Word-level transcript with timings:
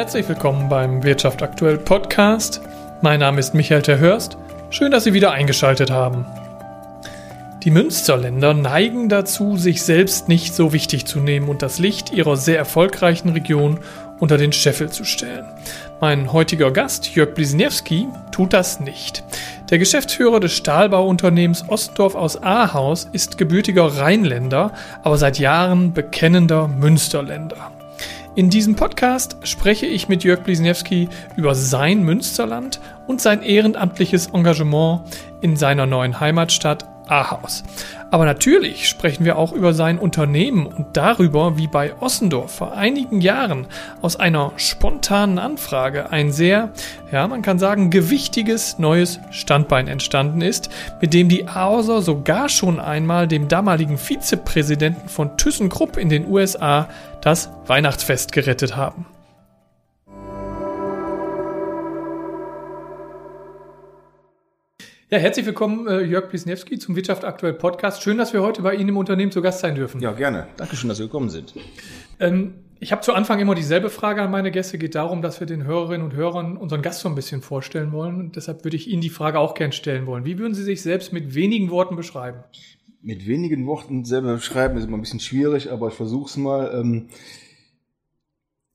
Herzlich 0.00 0.26
willkommen 0.30 0.70
beim 0.70 1.02
Wirtschaft 1.02 1.42
aktuell 1.42 1.76
Podcast. 1.76 2.62
Mein 3.02 3.20
Name 3.20 3.38
ist 3.38 3.52
Michael 3.52 3.82
Terhörst. 3.82 4.38
Schön, 4.70 4.90
dass 4.90 5.04
Sie 5.04 5.12
wieder 5.12 5.32
eingeschaltet 5.32 5.90
haben. 5.90 6.24
Die 7.64 7.70
Münsterländer 7.70 8.54
neigen 8.54 9.10
dazu, 9.10 9.58
sich 9.58 9.82
selbst 9.82 10.26
nicht 10.26 10.54
so 10.54 10.72
wichtig 10.72 11.04
zu 11.04 11.20
nehmen 11.20 11.50
und 11.50 11.60
das 11.60 11.78
Licht 11.78 12.14
ihrer 12.14 12.38
sehr 12.38 12.56
erfolgreichen 12.56 13.28
Region 13.28 13.80
unter 14.20 14.38
den 14.38 14.54
Scheffel 14.54 14.88
zu 14.88 15.04
stellen. 15.04 15.44
Mein 16.00 16.32
heutiger 16.32 16.70
Gast, 16.70 17.14
Jörg 17.14 17.34
Blisniewski, 17.34 18.08
tut 18.32 18.54
das 18.54 18.80
nicht. 18.80 19.22
Der 19.68 19.78
Geschäftsführer 19.78 20.40
des 20.40 20.54
Stahlbauunternehmens 20.54 21.68
Ostdorf 21.68 22.14
aus 22.14 22.42
Ahaus 22.42 23.06
ist 23.12 23.36
gebürtiger 23.36 23.98
Rheinländer, 23.98 24.72
aber 25.02 25.18
seit 25.18 25.38
Jahren 25.38 25.92
bekennender 25.92 26.68
Münsterländer. 26.68 27.70
In 28.40 28.48
diesem 28.48 28.74
Podcast 28.74 29.36
spreche 29.42 29.84
ich 29.84 30.08
mit 30.08 30.24
Jörg 30.24 30.42
Blisniewski 30.44 31.10
über 31.36 31.54
sein 31.54 32.02
Münsterland 32.02 32.80
und 33.06 33.20
sein 33.20 33.42
ehrenamtliches 33.42 34.28
Engagement 34.28 35.02
in 35.42 35.56
seiner 35.56 35.84
neuen 35.84 36.20
Heimatstadt 36.20 36.99
Ahaus. 37.10 37.62
Aber 38.10 38.24
natürlich 38.24 38.88
sprechen 38.88 39.24
wir 39.24 39.38
auch 39.38 39.52
über 39.52 39.72
sein 39.72 39.98
Unternehmen 39.98 40.66
und 40.66 40.96
darüber, 40.96 41.56
wie 41.56 41.68
bei 41.68 41.94
Ossendorf 42.00 42.52
vor 42.52 42.72
einigen 42.72 43.20
Jahren 43.20 43.66
aus 44.02 44.16
einer 44.16 44.52
spontanen 44.56 45.38
Anfrage 45.38 46.10
ein 46.10 46.32
sehr, 46.32 46.70
ja, 47.12 47.28
man 47.28 47.42
kann 47.42 47.58
sagen, 47.58 47.90
gewichtiges 47.90 48.78
neues 48.78 49.20
Standbein 49.30 49.86
entstanden 49.86 50.40
ist, 50.40 50.70
mit 51.00 51.14
dem 51.14 51.28
die 51.28 51.46
Ahauser 51.46 52.02
sogar 52.02 52.48
schon 52.48 52.80
einmal 52.80 53.28
dem 53.28 53.48
damaligen 53.48 53.98
Vizepräsidenten 53.98 55.08
von 55.08 55.36
ThyssenKrupp 55.36 55.96
in 55.96 56.08
den 56.08 56.26
USA 56.28 56.88
das 57.20 57.50
Weihnachtsfest 57.66 58.32
gerettet 58.32 58.76
haben. 58.76 59.06
Ja, 65.12 65.18
herzlich 65.18 65.44
willkommen, 65.44 65.88
äh, 65.88 66.02
Jörg 66.02 66.28
Pisniewski 66.28 66.78
zum 66.78 66.94
Wirtschaft 66.94 67.24
aktuell 67.24 67.52
Podcast. 67.52 68.00
Schön, 68.00 68.16
dass 68.16 68.32
wir 68.32 68.42
heute 68.42 68.62
bei 68.62 68.76
Ihnen 68.76 68.90
im 68.90 68.96
Unternehmen 68.96 69.32
zu 69.32 69.42
Gast 69.42 69.58
sein 69.58 69.74
dürfen. 69.74 70.00
Ja, 70.00 70.12
gerne. 70.12 70.46
Dankeschön, 70.56 70.88
dass 70.88 70.98
Sie 70.98 71.02
gekommen 71.02 71.30
sind. 71.30 71.52
Ähm, 72.20 72.54
ich 72.78 72.92
habe 72.92 73.02
zu 73.02 73.12
Anfang 73.12 73.40
immer 73.40 73.56
dieselbe 73.56 73.90
Frage 73.90 74.22
an 74.22 74.30
meine 74.30 74.52
Gäste. 74.52 74.78
Geht 74.78 74.94
darum, 74.94 75.20
dass 75.20 75.40
wir 75.40 75.48
den 75.48 75.64
Hörerinnen 75.64 76.06
und 76.06 76.14
Hörern 76.14 76.56
unseren 76.56 76.80
Gast 76.80 77.00
so 77.00 77.08
ein 77.08 77.16
bisschen 77.16 77.42
vorstellen 77.42 77.90
wollen. 77.90 78.20
Und 78.20 78.36
deshalb 78.36 78.62
würde 78.62 78.76
ich 78.76 78.86
Ihnen 78.88 79.02
die 79.02 79.10
Frage 79.10 79.40
auch 79.40 79.54
gern 79.54 79.72
stellen 79.72 80.06
wollen. 80.06 80.24
Wie 80.24 80.38
würden 80.38 80.54
Sie 80.54 80.62
sich 80.62 80.80
selbst 80.80 81.12
mit 81.12 81.34
wenigen 81.34 81.70
Worten 81.70 81.96
beschreiben? 81.96 82.44
Mit 83.02 83.26
wenigen 83.26 83.66
Worten 83.66 84.04
selber 84.04 84.34
beschreiben 84.34 84.78
ist 84.78 84.84
immer 84.84 84.96
ein 84.96 85.00
bisschen 85.00 85.18
schwierig, 85.18 85.72
aber 85.72 85.88
ich 85.88 85.94
versuche 85.94 86.30
es 86.30 86.36
mal. 86.36 86.70
Ähm 86.72 87.08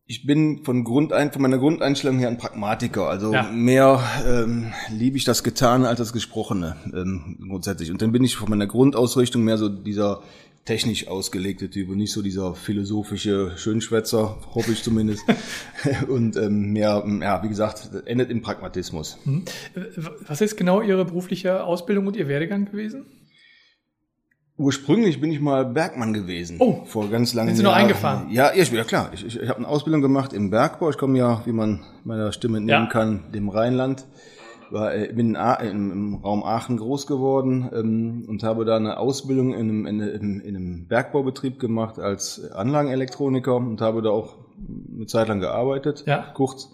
ich 0.07 0.25
bin 0.25 0.63
von 0.63 0.83
Grund 0.83 1.13
ein, 1.13 1.31
von 1.31 1.41
meiner 1.41 1.57
Grundeinstellung 1.57 2.19
her 2.19 2.27
ein 2.27 2.37
Pragmatiker. 2.37 3.09
Also 3.09 3.33
ja. 3.33 3.49
mehr 3.51 4.03
ähm, 4.27 4.71
liebe 4.91 5.17
ich 5.17 5.23
das 5.23 5.43
Getane 5.43 5.87
als 5.87 5.97
das 5.97 6.13
Gesprochene 6.13 6.75
ähm, 6.93 7.37
grundsätzlich. 7.47 7.89
Und 7.89 8.01
dann 8.01 8.11
bin 8.11 8.23
ich 8.23 8.35
von 8.35 8.49
meiner 8.49 8.67
Grundausrichtung 8.67 9.43
mehr 9.43 9.57
so 9.57 9.67
dieser 9.67 10.21
technisch 10.63 11.07
ausgelegte 11.07 11.69
Typ 11.69 11.89
und 11.89 11.97
nicht 11.97 12.11
so 12.11 12.21
dieser 12.21 12.55
philosophische 12.55 13.53
Schönschwätzer, 13.55 14.37
hoffe 14.53 14.71
ich 14.71 14.83
zumindest. 14.83 15.23
und 16.07 16.37
ähm, 16.37 16.73
mehr, 16.73 17.03
ja, 17.21 17.43
wie 17.43 17.49
gesagt, 17.49 17.89
endet 18.05 18.29
im 18.29 18.41
Pragmatismus. 18.41 19.17
Mhm. 19.25 19.45
Was 20.27 20.41
ist 20.41 20.55
genau 20.55 20.81
Ihre 20.81 21.05
berufliche 21.05 21.63
Ausbildung 21.63 22.07
und 22.07 22.15
Ihr 22.15 22.27
Werdegang 22.27 22.65
gewesen? 22.65 23.05
Ursprünglich 24.57 25.19
bin 25.19 25.31
ich 25.31 25.41
mal 25.41 25.65
Bergmann 25.65 26.13
gewesen. 26.13 26.57
Oh, 26.59 26.85
vor 26.85 27.09
ganz 27.09 27.33
langen 27.33 27.49
Jahren. 27.49 27.55
Sind 27.57 27.65
Sie 27.65 27.69
noch 27.69 27.75
eingefahren? 27.75 28.29
Ja, 28.31 28.51
ich, 28.55 28.71
ja 28.71 28.85
klar. 28.85 29.09
Ich, 29.13 29.25
ich, 29.25 29.41
ich 29.41 29.49
habe 29.49 29.59
eine 29.59 29.67
Ausbildung 29.67 30.01
gemacht 30.01 30.31
im 30.31 30.49
Bergbau. 30.49 30.89
Ich 30.89 30.97
komme 30.97 31.17
ja, 31.17 31.41
wie 31.45 31.51
man 31.51 31.83
meiner 32.05 32.31
Stimme 32.31 32.59
entnehmen 32.59 32.85
ja. 32.85 32.89
kann, 32.89 33.31
dem 33.33 33.49
Rheinland. 33.49 34.05
War, 34.71 34.95
äh, 34.95 35.11
bin 35.13 35.35
in, 35.35 35.91
im 35.91 36.15
Raum 36.15 36.43
Aachen 36.43 36.77
groß 36.77 37.05
geworden 37.05 37.69
ähm, 37.73 38.25
und 38.27 38.43
habe 38.43 38.63
da 38.65 38.77
eine 38.77 38.97
Ausbildung 38.97 39.53
in 39.53 39.59
einem, 39.59 39.85
in, 39.85 39.99
in, 39.99 40.39
in 40.39 40.55
einem 40.55 40.87
Bergbaubetrieb 40.87 41.59
gemacht 41.59 41.99
als 41.99 42.49
Anlagenelektroniker 42.51 43.55
und 43.57 43.81
habe 43.81 44.01
da 44.01 44.09
auch 44.09 44.37
eine 44.95 45.05
Zeit 45.05 45.27
lang 45.27 45.39
gearbeitet, 45.39 46.03
ja. 46.07 46.31
kurz, 46.33 46.71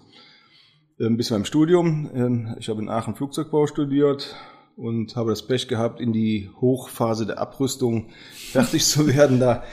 ähm, 0.99 1.17
bis 1.17 1.31
beim 1.31 1.45
Studium. 1.45 2.09
Ähm, 2.13 2.55
ich 2.59 2.69
habe 2.69 2.81
in 2.81 2.89
Aachen 2.89 3.15
Flugzeugbau 3.15 3.67
studiert, 3.67 4.35
und 4.81 5.15
habe 5.15 5.29
das 5.29 5.45
Pech 5.45 5.67
gehabt, 5.67 6.01
in 6.01 6.11
die 6.11 6.49
Hochphase 6.59 7.25
der 7.25 7.39
Abrüstung 7.39 8.07
fertig 8.33 8.85
zu 8.85 9.07
werden. 9.07 9.39
Da 9.39 9.63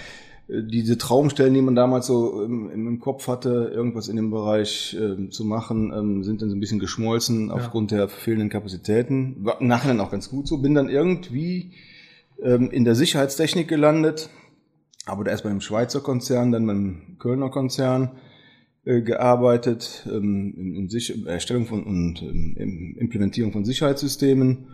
äh, 0.49 0.63
diese 0.63 0.99
Traumstellen, 0.99 1.55
die 1.55 1.63
man 1.63 1.75
damals 1.75 2.07
so 2.07 2.43
im, 2.43 2.71
im 2.71 3.01
Kopf 3.01 3.27
hatte, 3.27 3.71
irgendwas 3.75 4.09
in 4.09 4.17
dem 4.17 4.31
Bereich 4.31 4.97
äh, 5.01 5.31
zu 5.31 5.45
machen, 5.45 5.93
ähm, 5.97 6.25
sind 6.25 6.43
dann 6.43 6.51
so 6.51 6.57
ein 6.57 6.61
bisschen 6.61 6.79
geschmolzen 6.79 7.49
ja. 7.49 7.55
aufgrund 7.55 7.91
der 7.91 8.09
fehlenden 8.09 8.51
Kapazitäten. 8.51 9.37
War 9.41 9.63
nachher 9.63 9.89
dann 9.89 10.01
auch 10.01 10.11
ganz 10.11 10.29
gut 10.29 10.47
so. 10.47 10.59
Bin 10.59 10.75
dann 10.75 10.91
irgendwie 10.91 11.73
ähm, 12.43 12.71
in 12.71 12.85
der 12.85 12.95
Sicherheitstechnik 12.95 13.67
gelandet, 13.67 14.29
aber 15.07 15.25
da 15.25 15.31
erst 15.31 15.45
bei 15.45 15.51
einem 15.51 15.63
Schweizer 15.63 16.01
Konzern, 16.01 16.53
dann 16.53 16.67
beim 16.67 17.17
Kölner 17.19 17.49
Konzern 17.49 18.11
äh, 18.85 19.01
gearbeitet, 19.01 20.07
ähm, 20.07 20.55
in, 20.55 20.89
in 20.91 21.27
Erstellung 21.27 21.65
von 21.65 21.83
und 21.83 22.21
ähm, 22.23 22.97
Implementierung 22.99 23.53
von 23.53 23.65
Sicherheitssystemen 23.65 24.67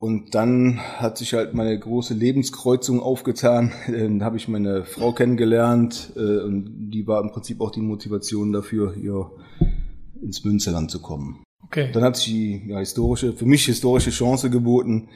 und 0.00 0.34
dann 0.34 0.80
hat 0.80 1.18
sich 1.18 1.34
halt 1.34 1.52
meine 1.52 1.78
große 1.78 2.14
Lebenskreuzung 2.14 3.00
aufgetan. 3.00 3.70
Dann 3.86 4.24
habe 4.24 4.38
ich 4.38 4.48
meine 4.48 4.84
Frau 4.84 5.12
kennengelernt 5.12 6.14
äh, 6.16 6.38
und 6.38 6.88
die 6.90 7.06
war 7.06 7.20
im 7.22 7.30
Prinzip 7.30 7.60
auch 7.60 7.70
die 7.70 7.82
Motivation 7.82 8.50
dafür, 8.50 8.94
hier 8.94 9.30
ins 10.22 10.42
Münsterland 10.42 10.90
zu 10.90 11.02
kommen. 11.02 11.44
Okay. 11.64 11.90
Dann 11.92 12.02
hat 12.02 12.16
sich 12.16 12.24
die 12.24 12.62
ja, 12.68 12.78
historische, 12.78 13.34
für 13.34 13.44
mich 13.44 13.66
historische 13.66 14.08
Chance 14.08 14.48
geboten, 14.48 15.10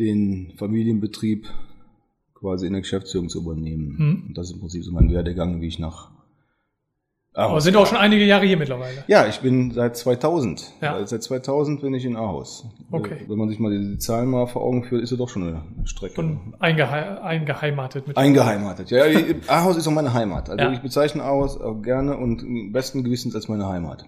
den 0.00 0.52
Familienbetrieb 0.56 1.46
quasi 2.34 2.66
in 2.66 2.72
der 2.72 2.82
Geschäftsführung 2.82 3.28
zu 3.28 3.38
übernehmen. 3.38 3.98
Hm. 3.98 4.24
Und 4.26 4.36
das 4.36 4.48
ist 4.48 4.54
im 4.54 4.60
Prinzip 4.60 4.82
so 4.82 4.90
mein 4.90 5.12
Werdegang, 5.12 5.60
wie 5.60 5.68
ich 5.68 5.78
nach 5.78 6.10
Ahaus. 7.38 7.50
Aber 7.52 7.60
sind 7.60 7.76
auch 7.76 7.86
schon 7.86 7.98
einige 7.98 8.24
Jahre 8.24 8.46
hier 8.46 8.56
mittlerweile. 8.56 9.04
Ja, 9.06 9.28
ich 9.28 9.38
bin 9.38 9.70
seit 9.70 9.96
2000. 9.96 10.72
Ja. 10.80 11.06
Seit 11.06 11.22
2000 11.22 11.80
bin 11.80 11.94
ich 11.94 12.04
in 12.04 12.16
Ahaus. 12.16 12.66
Okay. 12.90 13.18
Wenn 13.28 13.38
man 13.38 13.48
sich 13.48 13.60
mal 13.60 13.70
die 13.70 13.96
Zahlen 13.98 14.28
mal 14.28 14.48
vor 14.48 14.62
Augen 14.62 14.82
führt, 14.82 15.04
ist 15.04 15.12
es 15.12 15.18
doch 15.18 15.28
schon 15.28 15.44
eine 15.44 15.62
Strecke. 15.84 16.20
Und 16.20 16.54
eingehe 16.58 17.22
eingeheimatet. 17.22 18.08
Mit 18.08 18.16
eingeheimatet. 18.16 18.90
Ja, 18.90 19.04
Ahaus 19.46 19.76
ist 19.76 19.86
auch 19.86 19.92
meine 19.92 20.12
Heimat. 20.14 20.50
Also 20.50 20.64
ja. 20.64 20.72
ich 20.72 20.80
bezeichne 20.80 21.22
Ahaus 21.22 21.60
auch 21.60 21.80
gerne 21.80 22.16
und 22.16 22.42
im 22.42 22.72
besten 22.72 23.04
Gewissens 23.04 23.36
als 23.36 23.46
meine 23.46 23.68
Heimat. 23.68 24.04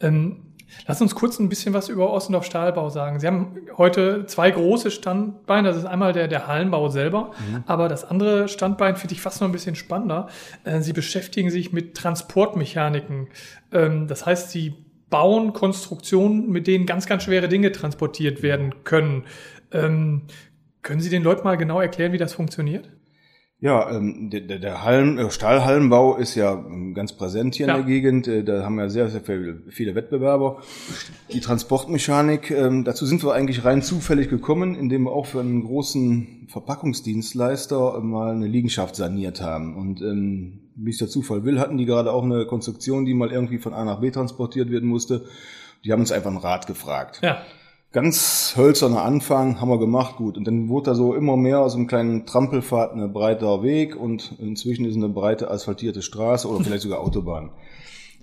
Ähm, 0.00 0.49
Lass 0.86 1.00
uns 1.00 1.14
kurz 1.14 1.38
ein 1.38 1.48
bisschen 1.48 1.74
was 1.74 1.88
über 1.88 2.12
Ossendorf 2.12 2.44
Stahlbau 2.44 2.90
sagen. 2.90 3.20
Sie 3.20 3.26
haben 3.26 3.56
heute 3.76 4.26
zwei 4.26 4.50
große 4.50 4.90
Standbeine. 4.90 5.68
Das 5.68 5.76
ist 5.76 5.84
einmal 5.84 6.12
der, 6.12 6.28
der 6.28 6.46
Hallenbau 6.46 6.88
selber, 6.88 7.32
mhm. 7.38 7.64
aber 7.66 7.88
das 7.88 8.04
andere 8.04 8.48
Standbein 8.48 8.96
finde 8.96 9.14
ich 9.14 9.20
fast 9.20 9.40
noch 9.40 9.48
ein 9.48 9.52
bisschen 9.52 9.76
spannender. 9.76 10.28
Äh, 10.64 10.80
Sie 10.80 10.92
beschäftigen 10.92 11.50
sich 11.50 11.72
mit 11.72 11.96
Transportmechaniken. 11.96 13.28
Ähm, 13.72 14.08
das 14.08 14.26
heißt, 14.26 14.50
Sie 14.50 14.74
bauen 15.10 15.52
Konstruktionen, 15.52 16.50
mit 16.50 16.66
denen 16.66 16.86
ganz, 16.86 17.06
ganz 17.06 17.24
schwere 17.24 17.48
Dinge 17.48 17.72
transportiert 17.72 18.42
werden 18.42 18.84
können. 18.84 19.24
Ähm, 19.72 20.22
können 20.82 21.00
Sie 21.00 21.10
den 21.10 21.22
Leuten 21.22 21.44
mal 21.44 21.56
genau 21.56 21.80
erklären, 21.80 22.12
wie 22.12 22.18
das 22.18 22.32
funktioniert? 22.32 22.88
Ja, 23.62 23.90
ähm, 23.90 24.30
der, 24.30 24.40
der 24.40 24.84
Hallen, 24.84 25.18
äh, 25.18 25.30
Stahlhallenbau 25.30 26.16
ist 26.16 26.34
ja 26.34 26.54
ähm, 26.54 26.94
ganz 26.94 27.12
präsent 27.12 27.54
hier 27.54 27.66
ja. 27.66 27.76
in 27.76 27.80
der 27.80 27.86
Gegend. 27.86 28.26
Äh, 28.26 28.42
da 28.42 28.64
haben 28.64 28.76
wir 28.76 28.88
sehr, 28.88 29.10
sehr 29.10 29.20
viele 29.20 29.94
Wettbewerber. 29.94 30.62
Die 31.30 31.40
Transportmechanik, 31.40 32.50
ähm, 32.50 32.84
dazu 32.84 33.04
sind 33.04 33.22
wir 33.22 33.34
eigentlich 33.34 33.62
rein 33.66 33.82
zufällig 33.82 34.30
gekommen, 34.30 34.74
indem 34.74 35.02
wir 35.02 35.12
auch 35.12 35.26
für 35.26 35.40
einen 35.40 35.62
großen 35.62 36.46
Verpackungsdienstleister 36.48 38.00
mal 38.00 38.32
eine 38.32 38.46
Liegenschaft 38.46 38.96
saniert 38.96 39.42
haben. 39.42 39.76
Und 39.76 40.00
ähm, 40.00 40.60
wie 40.74 40.90
es 40.90 40.98
der 40.98 41.08
Zufall 41.08 41.44
will, 41.44 41.60
hatten 41.60 41.76
die 41.76 41.84
gerade 41.84 42.12
auch 42.12 42.24
eine 42.24 42.46
Konstruktion, 42.46 43.04
die 43.04 43.12
mal 43.12 43.30
irgendwie 43.30 43.58
von 43.58 43.74
A 43.74 43.84
nach 43.84 44.00
B 44.00 44.10
transportiert 44.10 44.70
werden 44.70 44.88
musste. 44.88 45.26
Die 45.84 45.92
haben 45.92 46.00
uns 46.00 46.12
einfach 46.12 46.30
einen 46.30 46.38
Rat 46.38 46.66
gefragt. 46.66 47.20
Ja 47.22 47.42
ganz 47.92 48.54
hölzerner 48.56 49.02
Anfang, 49.02 49.60
haben 49.60 49.68
wir 49.68 49.78
gemacht, 49.78 50.16
gut. 50.16 50.36
Und 50.36 50.46
dann 50.46 50.68
wurde 50.68 50.90
da 50.90 50.94
so 50.94 51.14
immer 51.14 51.36
mehr 51.36 51.60
aus 51.60 51.74
einem 51.74 51.86
kleinen 51.86 52.26
Trampelpfad 52.26 52.92
ein 52.92 53.12
breiter 53.12 53.62
Weg 53.62 53.96
und 53.96 54.34
inzwischen 54.38 54.84
ist 54.84 54.96
eine 54.96 55.08
breite 55.08 55.50
asphaltierte 55.50 56.02
Straße 56.02 56.48
oder 56.48 56.64
vielleicht 56.64 56.82
sogar 56.82 57.00
Autobahn. 57.00 57.50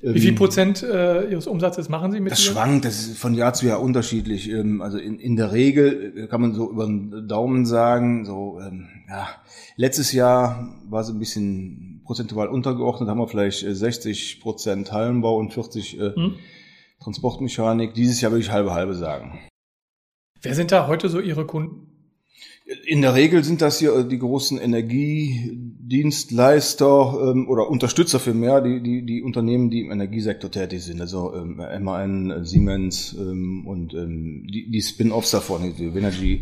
Wie 0.02 0.20
viel 0.20 0.30
ähm, 0.30 0.36
Prozent 0.36 0.84
äh, 0.84 1.28
Ihres 1.32 1.48
Umsatzes 1.48 1.90
machen 1.90 2.12
Sie 2.12 2.20
mit? 2.20 2.32
Das 2.32 2.44
schwankt, 2.44 2.86
das 2.86 3.00
ist 3.00 3.18
von 3.18 3.34
Jahr 3.34 3.54
zu 3.54 3.66
Jahr 3.66 3.82
unterschiedlich. 3.82 4.50
Ähm, 4.50 4.82
also 4.82 5.00
in, 5.00 5.20
in 5.20 5.36
der 5.36 5.52
Regel 5.52 6.14
äh, 6.16 6.28
kann 6.28 6.42
man 6.42 6.54
so 6.54 6.70
über 6.70 6.86
den 6.86 7.28
Daumen 7.28 7.66
sagen, 7.66 8.24
so 8.24 8.60
ähm, 8.62 8.88
ja, 9.10 9.28
letztes 9.76 10.12
Jahr 10.12 10.70
war 10.88 11.02
es 11.02 11.10
ein 11.10 11.18
bisschen 11.18 12.02
prozentual 12.06 12.48
untergeordnet, 12.48 13.10
haben 13.10 13.18
wir 13.18 13.28
vielleicht 13.28 13.66
60 13.68 14.38
äh, 14.38 14.42
Prozent 14.42 14.92
Hallenbau 14.92 15.36
und 15.36 15.52
40 15.54 16.00
äh, 16.00 16.14
hm. 16.14 16.36
Transportmechanik. 17.02 17.96
Dieses 17.96 18.22
Jahr 18.22 18.32
würde 18.32 18.44
ich 18.44 18.52
halbe 18.52 18.74
halbe 18.76 18.94
sagen. 18.94 19.40
Wer 20.42 20.56
sind 20.56 20.72
da 20.72 20.88
heute 20.88 21.10
so 21.10 21.20
Ihre 21.20 21.46
Kunden? 21.46 21.88
In 22.86 23.02
der 23.02 23.16
Regel 23.16 23.46
sind 23.46 23.62
das 23.62 23.80
hier 23.80 24.04
die 24.04 24.20
großen 24.20 24.60
Energie 24.60 25.52
Dienstleister 25.54 27.32
ähm, 27.32 27.48
oder 27.48 27.70
Unterstützer 27.70 28.20
für 28.20 28.34
mehr, 28.34 28.60
die, 28.60 28.84
die, 28.84 29.06
die 29.06 29.22
Unternehmen, 29.22 29.70
die 29.70 29.82
im 29.82 29.92
Energiesektor 29.92 30.52
tätig 30.52 30.84
sind, 30.84 31.00
also 31.00 31.34
ähm, 31.34 31.62
MAN, 31.82 32.44
Siemens 32.44 33.16
ähm, 33.18 33.66
und 33.66 33.94
ähm, 33.94 34.46
die, 34.52 34.70
die 34.70 34.82
Spin-offs 34.82 35.32
davon, 35.32 35.74
die 35.78 35.86
Energy, 35.86 36.42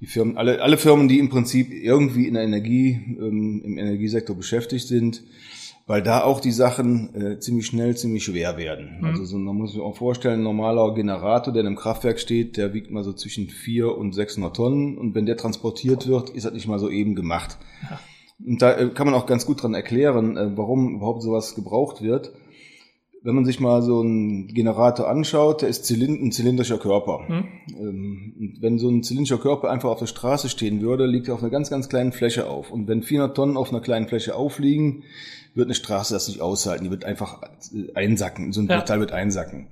die 0.00 0.06
Firmen, 0.06 0.36
alle, 0.36 0.62
alle 0.62 0.78
Firmen, 0.78 1.08
die 1.08 1.18
im 1.18 1.30
Prinzip 1.30 1.72
irgendwie 1.72 2.28
in 2.28 2.34
der 2.34 2.44
Energie, 2.44 3.00
ähm, 3.18 3.60
im 3.64 3.76
Energiesektor 3.76 4.36
beschäftigt 4.36 4.86
sind, 4.86 5.24
weil 5.86 6.02
da 6.02 6.22
auch 6.22 6.40
die 6.40 6.52
Sachen 6.52 7.14
äh, 7.14 7.38
ziemlich 7.40 7.66
schnell, 7.66 7.96
ziemlich 7.96 8.24
schwer 8.24 8.56
werden. 8.56 8.98
Mhm. 9.00 9.06
Also 9.06 9.24
so, 9.24 9.38
man 9.38 9.56
muss 9.56 9.72
sich 9.72 9.80
auch 9.80 9.96
vorstellen, 9.96 10.40
ein 10.40 10.44
normaler 10.44 10.94
Generator, 10.94 11.52
der 11.52 11.60
in 11.60 11.66
einem 11.66 11.76
Kraftwerk 11.76 12.20
steht, 12.20 12.56
der 12.56 12.74
wiegt 12.74 12.90
mal 12.90 13.04
so 13.04 13.12
zwischen 13.12 13.48
4 13.48 13.96
und 13.96 14.14
600 14.14 14.54
Tonnen 14.54 14.98
und 14.98 15.14
wenn 15.14 15.26
der 15.26 15.36
transportiert 15.36 16.06
wird, 16.06 16.30
ist 16.30 16.44
das 16.44 16.52
nicht 16.52 16.68
mal 16.68 16.78
so 16.78 16.88
eben 16.90 17.14
gemacht. 17.14 17.58
Ja. 17.90 17.98
Und 18.44 18.62
da 18.62 18.78
äh, 18.78 18.88
kann 18.90 19.06
man 19.06 19.14
auch 19.14 19.26
ganz 19.26 19.46
gut 19.46 19.62
dran 19.62 19.74
erklären, 19.74 20.36
äh, 20.36 20.56
warum 20.56 20.96
überhaupt 20.96 21.22
sowas 21.22 21.54
gebraucht 21.54 22.02
wird 22.02 22.32
wenn 23.22 23.34
man 23.34 23.44
sich 23.44 23.60
mal 23.60 23.82
so 23.82 24.00
einen 24.00 24.48
Generator 24.48 25.08
anschaut, 25.08 25.62
der 25.62 25.68
ist 25.68 25.84
Zylind 25.84 26.22
ein 26.22 26.32
zylindrischer 26.32 26.78
Körper. 26.78 27.26
Hm. 27.26 28.56
wenn 28.60 28.78
so 28.78 28.88
ein 28.88 29.02
zylindrischer 29.02 29.38
Körper 29.38 29.70
einfach 29.70 29.90
auf 29.90 29.98
der 29.98 30.06
Straße 30.06 30.48
stehen 30.48 30.80
würde, 30.80 31.06
liegt 31.06 31.28
er 31.28 31.34
auf 31.34 31.42
einer 31.42 31.50
ganz, 31.50 31.68
ganz 31.68 31.88
kleinen 31.88 32.12
Fläche 32.12 32.48
auf. 32.48 32.70
Und 32.70 32.88
wenn 32.88 33.02
400 33.02 33.36
Tonnen 33.36 33.56
auf 33.56 33.70
einer 33.70 33.80
kleinen 33.80 34.08
Fläche 34.08 34.34
aufliegen, 34.34 35.04
wird 35.54 35.66
eine 35.66 35.74
Straße 35.74 36.14
das 36.14 36.28
nicht 36.28 36.40
aushalten. 36.40 36.84
Die 36.84 36.90
wird 36.90 37.04
einfach 37.04 37.42
einsacken. 37.94 38.52
So 38.52 38.62
ein 38.62 38.68
ja. 38.68 38.80
Teil 38.82 39.00
wird 39.00 39.12
einsacken. 39.12 39.66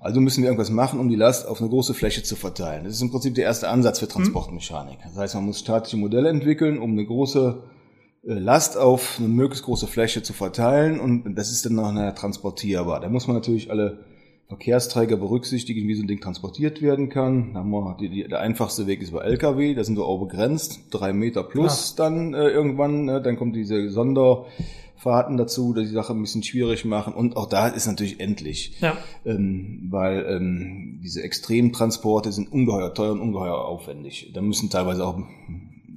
Also 0.00 0.20
müssen 0.20 0.42
wir 0.42 0.48
irgendwas 0.48 0.70
machen, 0.70 0.98
um 0.98 1.08
die 1.10 1.16
Last 1.16 1.46
auf 1.46 1.60
eine 1.60 1.68
große 1.68 1.94
Fläche 1.94 2.22
zu 2.22 2.34
verteilen. 2.34 2.84
Das 2.84 2.94
ist 2.94 3.02
im 3.02 3.10
Prinzip 3.10 3.34
der 3.34 3.44
erste 3.44 3.68
Ansatz 3.68 3.98
für 3.98 4.06
hm. 4.06 4.12
Transportmechanik. 4.12 4.98
Das 5.04 5.16
heißt, 5.16 5.34
man 5.36 5.44
muss 5.44 5.60
statische 5.60 5.98
Modelle 5.98 6.30
entwickeln, 6.30 6.78
um 6.78 6.92
eine 6.92 7.04
große 7.04 7.62
äh, 7.62 7.79
Last 8.22 8.76
auf 8.76 9.16
eine 9.18 9.28
möglichst 9.28 9.64
große 9.64 9.86
Fläche 9.86 10.22
zu 10.22 10.32
verteilen 10.32 11.00
und 11.00 11.34
das 11.36 11.50
ist 11.50 11.64
dann 11.64 11.74
noch 11.74 12.14
transportierbar. 12.14 13.00
Da 13.00 13.08
muss 13.08 13.26
man 13.26 13.36
natürlich 13.36 13.70
alle 13.70 14.04
Verkehrsträger 14.50 15.16
berücksichtigen, 15.16 15.86
wie 15.86 15.94
so 15.94 16.02
ein 16.02 16.08
Ding 16.08 16.20
transportiert 16.20 16.82
werden 16.82 17.08
kann. 17.08 17.54
Da 17.54 17.60
haben 17.60 17.70
wir 17.70 17.96
die, 18.00 18.08
die, 18.08 18.28
der 18.28 18.40
einfachste 18.40 18.88
Weg 18.88 19.00
ist 19.00 19.10
über 19.10 19.24
LKW, 19.24 19.74
da 19.74 19.84
sind 19.84 19.96
wir 19.96 20.04
auch 20.04 20.18
begrenzt, 20.18 20.80
drei 20.90 21.12
Meter 21.12 21.44
plus 21.44 21.94
ja. 21.96 22.04
dann 22.04 22.34
äh, 22.34 22.48
irgendwann. 22.48 23.04
Ne? 23.04 23.22
Dann 23.22 23.36
kommt 23.36 23.54
diese 23.54 23.88
Sonderfahrten 23.90 25.36
dazu, 25.36 25.72
die 25.72 25.82
die 25.82 25.86
Sache 25.86 26.12
ein 26.14 26.20
bisschen 26.20 26.42
schwierig 26.42 26.84
machen. 26.84 27.14
Und 27.14 27.36
auch 27.36 27.46
da 27.46 27.68
ist 27.68 27.86
natürlich 27.86 28.18
endlich, 28.18 28.76
ja. 28.80 28.98
ähm, 29.24 29.86
weil 29.88 30.26
ähm, 30.28 31.00
diese 31.04 31.22
Extremtransporte 31.22 32.32
sind 32.32 32.52
ungeheuer 32.52 32.92
teuer 32.92 33.12
und 33.12 33.20
ungeheuer 33.20 33.64
aufwendig. 33.64 34.32
Da 34.34 34.42
müssen 34.42 34.68
teilweise 34.68 35.06
auch 35.06 35.16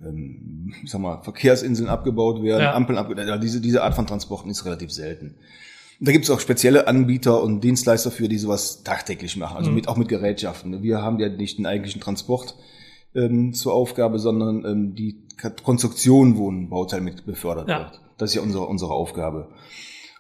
ähm, 0.06 0.74
ich 0.84 0.92
sag 0.92 1.02
mal, 1.02 1.22
Verkehrsinseln 1.22 1.90
abgebaut 1.90 2.44
werden, 2.44 2.64
ja. 2.64 2.74
Ampeln 2.74 2.98
abgebaut 2.98 3.26
werden. 3.26 3.42
Diese, 3.42 3.62
diese 3.62 3.84
Art 3.84 3.96
von 3.96 4.08
Transporten 4.08 4.50
ist 4.50 4.66
relativ 4.66 4.92
selten. 4.92 5.36
Da 6.00 6.12
gibt 6.12 6.26
es 6.26 6.32
auch 6.32 6.40
spezielle 6.40 6.88
Anbieter 6.88 7.42
und 7.42 7.62
Dienstleister 7.62 8.12
für, 8.12 8.28
die 8.28 8.38
sowas 8.38 8.84
tagtäglich 8.84 9.38
machen, 9.38 9.58
also 9.58 9.70
mhm. 9.70 9.76
mit, 9.76 9.88
auch 9.88 9.98
mit 9.98 10.10
Gerätschaften. 10.10 10.84
Wir 10.84 11.02
haben 11.02 11.20
ja 11.20 11.30
nicht 11.30 11.58
den 11.58 11.66
eigentlichen 11.66 12.02
Transport 12.02 12.56
ähm, 13.16 13.54
zur 13.54 13.74
Aufgabe, 13.74 14.20
sondern 14.20 14.66
ähm, 14.66 14.96
die 14.96 15.24
Konstruktion, 15.64 16.38
wo 16.38 16.50
ein 16.50 16.70
Bauteil 16.70 17.02
mit 17.02 17.26
befördert 17.26 17.70
ja. 17.70 17.80
wird. 17.80 18.02
Das 18.18 18.32
ist 18.32 18.36
ja 18.36 18.42
unsere, 18.42 18.66
unsere 18.66 18.92
Aufgabe. 18.92 19.50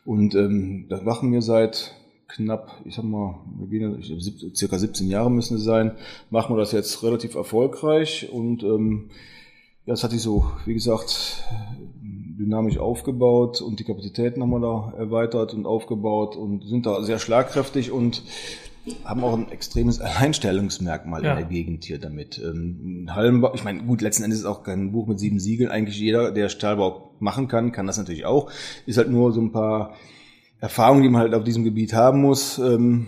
Und 0.05 0.35
ähm, 0.35 0.85
das 0.89 1.01
machen 1.03 1.31
wir 1.31 1.41
seit 1.41 1.95
knapp, 2.27 2.71
ich 2.85 2.95
sag 2.95 3.05
mal, 3.05 3.39
wir 3.57 3.67
gehen, 3.67 3.99
ich, 3.99 4.57
circa 4.57 4.77
17 4.77 5.07
Jahre 5.07 5.29
müssen 5.29 5.57
es 5.57 5.63
sein, 5.63 5.91
machen 6.29 6.55
wir 6.55 6.59
das 6.59 6.71
jetzt 6.71 7.03
relativ 7.03 7.35
erfolgreich 7.35 8.29
und 8.31 8.63
ähm, 8.63 9.09
ja, 9.85 9.93
es 9.93 10.03
hat 10.03 10.11
sich 10.11 10.21
so, 10.21 10.45
wie 10.65 10.73
gesagt, 10.73 11.43
dynamisch 12.37 12.77
aufgebaut 12.77 13.61
und 13.61 13.79
die 13.79 13.83
Kapazitäten 13.83 14.41
haben 14.41 14.49
wir 14.49 14.59
da 14.59 14.93
erweitert 14.97 15.53
und 15.53 15.65
aufgebaut 15.65 16.35
und 16.35 16.65
sind 16.67 16.85
da 16.85 17.03
sehr 17.03 17.19
schlagkräftig 17.19 17.91
und 17.91 18.23
haben 19.05 19.23
auch 19.23 19.33
ein 19.33 19.49
extremes 19.51 19.99
Alleinstellungsmerkmal 20.01 21.23
ja. 21.23 21.31
in 21.31 21.37
der 21.37 21.47
Gegend 21.47 21.85
hier 21.85 21.99
damit. 21.99 22.41
Ähm, 22.43 23.09
Hallenbau, 23.09 23.53
ich 23.53 23.63
meine, 23.63 23.83
gut, 23.83 24.01
letzten 24.01 24.23
Endes 24.23 24.39
ist 24.39 24.45
auch 24.45 24.63
kein 24.63 24.91
Buch 24.91 25.07
mit 25.07 25.19
sieben 25.19 25.39
Siegeln. 25.39 25.71
Eigentlich 25.71 25.97
jeder, 25.97 26.31
der 26.31 26.49
Stahlbau 26.49 27.11
machen 27.19 27.47
kann, 27.47 27.71
kann 27.71 27.87
das 27.87 27.97
natürlich 27.97 28.25
auch. 28.25 28.51
Ist 28.85 28.97
halt 28.97 29.09
nur 29.09 29.31
so 29.31 29.41
ein 29.41 29.53
paar 29.53 29.93
Erfahrungen, 30.59 31.03
die 31.03 31.09
man 31.09 31.21
halt 31.21 31.33
auf 31.33 31.43
diesem 31.43 31.63
Gebiet 31.63 31.93
haben 31.93 32.21
muss. 32.21 32.57
Ähm, 32.59 33.07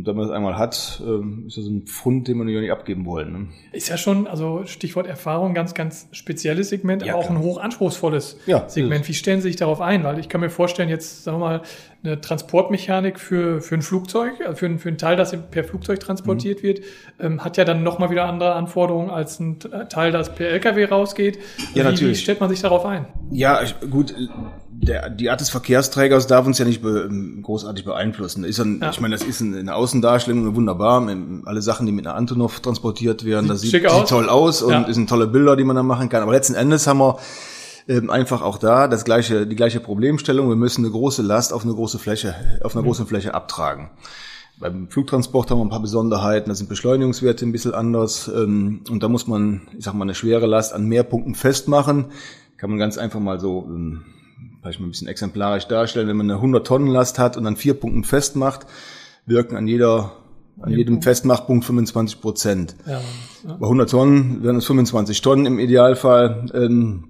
und 0.00 0.06
wenn 0.06 0.16
man 0.16 0.28
das 0.28 0.34
einmal 0.34 0.56
hat, 0.56 1.02
ähm, 1.04 1.44
ist 1.46 1.58
das 1.58 1.66
ein 1.66 1.82
Pfund, 1.82 2.26
den 2.26 2.38
man 2.38 2.48
ja 2.48 2.60
nicht 2.60 2.72
abgeben 2.72 3.04
wollen. 3.04 3.32
Ne? 3.32 3.46
Ist 3.72 3.90
ja 3.90 3.98
schon, 3.98 4.26
also 4.26 4.62
Stichwort 4.64 5.06
Erfahrung, 5.06 5.52
ganz, 5.52 5.74
ganz 5.74 6.08
spezielles 6.12 6.70
Segment, 6.70 7.04
ja, 7.04 7.12
aber 7.12 7.22
auch 7.22 7.28
ein 7.28 7.38
hochanspruchsvolles 7.38 8.38
ja, 8.46 8.66
Segment. 8.66 9.06
Wie 9.08 9.12
stellen 9.12 9.42
Sie 9.42 9.48
sich 9.48 9.56
darauf 9.56 9.82
ein? 9.82 10.02
Weil 10.02 10.18
ich 10.18 10.30
kann 10.30 10.40
mir 10.40 10.48
vorstellen, 10.48 10.88
jetzt, 10.88 11.24
sagen 11.24 11.38
wir 11.38 11.46
mal, 11.46 11.62
eine 12.02 12.18
Transportmechanik 12.18 13.20
für, 13.20 13.60
für 13.60 13.74
ein 13.74 13.82
Flugzeug, 13.82 14.40
also 14.40 14.56
für, 14.56 14.66
ein, 14.66 14.78
für 14.78 14.88
ein 14.88 14.96
Teil, 14.96 15.16
das 15.16 15.36
per 15.50 15.64
Flugzeug 15.64 16.00
transportiert 16.00 16.60
mhm. 16.60 16.66
wird, 16.66 16.80
ähm, 17.18 17.44
hat 17.44 17.58
ja 17.58 17.64
dann 17.64 17.82
nochmal 17.82 18.08
wieder 18.08 18.24
andere 18.24 18.54
Anforderungen 18.54 19.10
als 19.10 19.38
ein 19.38 19.58
Teil, 19.90 20.12
das 20.12 20.34
per 20.34 20.48
LKW 20.48 20.86
rausgeht. 20.86 21.38
Ja, 21.74 21.82
wie, 21.84 21.88
natürlich. 21.88 22.18
Wie 22.18 22.22
stellt 22.22 22.40
man 22.40 22.48
sich 22.48 22.62
darauf 22.62 22.86
ein? 22.86 23.04
Ja, 23.30 23.60
gut, 23.90 24.14
der, 24.82 25.10
die 25.10 25.28
Art 25.28 25.40
des 25.40 25.50
Verkehrsträgers 25.50 26.26
darf 26.26 26.46
uns 26.46 26.58
ja 26.58 26.64
nicht 26.64 26.80
be, 26.80 27.08
ähm, 27.10 27.42
großartig 27.42 27.84
beeinflussen. 27.84 28.44
Ist 28.44 28.58
ein, 28.60 28.80
ja. 28.80 28.90
Ich 28.90 29.00
meine, 29.00 29.14
das 29.14 29.24
ist 29.24 29.42
eine 29.42 29.74
Außendarstellung 29.74 30.54
wunderbar. 30.56 31.06
Alle 31.44 31.62
Sachen, 31.62 31.86
die 31.86 31.92
mit 31.92 32.06
einer 32.06 32.16
Antonov 32.16 32.60
transportiert 32.60 33.24
werden, 33.24 33.44
sieht 33.44 33.50
das 33.50 33.60
sieht, 33.60 33.70
sieht 33.72 34.08
toll 34.08 34.28
aus 34.28 34.62
und 34.62 34.72
ja. 34.72 34.92
sind 34.92 35.08
tolle 35.08 35.26
Bilder, 35.26 35.56
die 35.56 35.64
man 35.64 35.76
da 35.76 35.82
machen 35.82 36.08
kann. 36.08 36.22
Aber 36.22 36.32
letzten 36.32 36.54
Endes 36.54 36.86
haben 36.86 36.98
wir 36.98 37.18
ähm, 37.88 38.08
einfach 38.08 38.40
auch 38.40 38.56
da 38.56 38.88
das 38.88 39.04
gleiche, 39.04 39.46
die 39.46 39.56
gleiche 39.56 39.80
Problemstellung. 39.80 40.48
Wir 40.48 40.56
müssen 40.56 40.84
eine 40.84 40.92
große 40.92 41.22
Last 41.22 41.52
auf 41.52 41.64
eine 41.64 41.74
große 41.74 41.98
Fläche, 41.98 42.34
auf 42.62 42.74
einer 42.74 42.82
mhm. 42.82 42.86
großen 42.86 43.06
Fläche 43.06 43.34
abtragen. 43.34 43.90
Beim 44.58 44.88
Flugtransport 44.88 45.50
haben 45.50 45.58
wir 45.58 45.64
ein 45.64 45.70
paar 45.70 45.80
Besonderheiten, 45.80 46.50
da 46.50 46.54
sind 46.54 46.68
Beschleunigungswerte 46.68 47.46
ein 47.46 47.52
bisschen 47.52 47.72
anders 47.72 48.28
ähm, 48.28 48.82
und 48.90 49.02
da 49.02 49.08
muss 49.08 49.26
man, 49.26 49.62
ich 49.76 49.84
sag 49.84 49.94
mal, 49.94 50.04
eine 50.04 50.14
schwere 50.14 50.46
Last 50.46 50.74
an 50.74 50.86
mehr 50.86 51.02
Punkten 51.02 51.34
festmachen. 51.34 52.06
Kann 52.58 52.68
man 52.68 52.78
ganz 52.78 52.98
einfach 52.98 53.20
mal 53.20 53.40
so 53.40 53.66
vielleicht 54.60 54.80
mal 54.80 54.86
ein 54.86 54.90
bisschen 54.90 55.08
exemplarisch 55.08 55.66
darstellen, 55.66 56.08
wenn 56.08 56.16
man 56.16 56.30
eine 56.30 56.36
100 56.36 56.66
Tonnen 56.66 56.88
Last 56.88 57.18
hat 57.18 57.36
und 57.36 57.46
an 57.46 57.56
vier 57.56 57.74
Punkten 57.74 58.04
festmacht, 58.04 58.66
wirken 59.26 59.56
an 59.56 59.66
jeder 59.66 60.12
an 60.60 60.72
jedem 60.72 61.00
Festmachpunkt 61.00 61.64
25 61.64 62.20
Prozent. 62.20 62.76
Ja, 62.86 63.00
ja. 63.46 63.54
Bei 63.54 63.66
100 63.66 63.90
Tonnen 63.90 64.42
wären 64.42 64.56
es 64.56 64.66
25 64.66 65.22
Tonnen 65.22 65.46
im 65.46 65.58
Idealfall. 65.58 66.50
Ähm, 66.52 67.04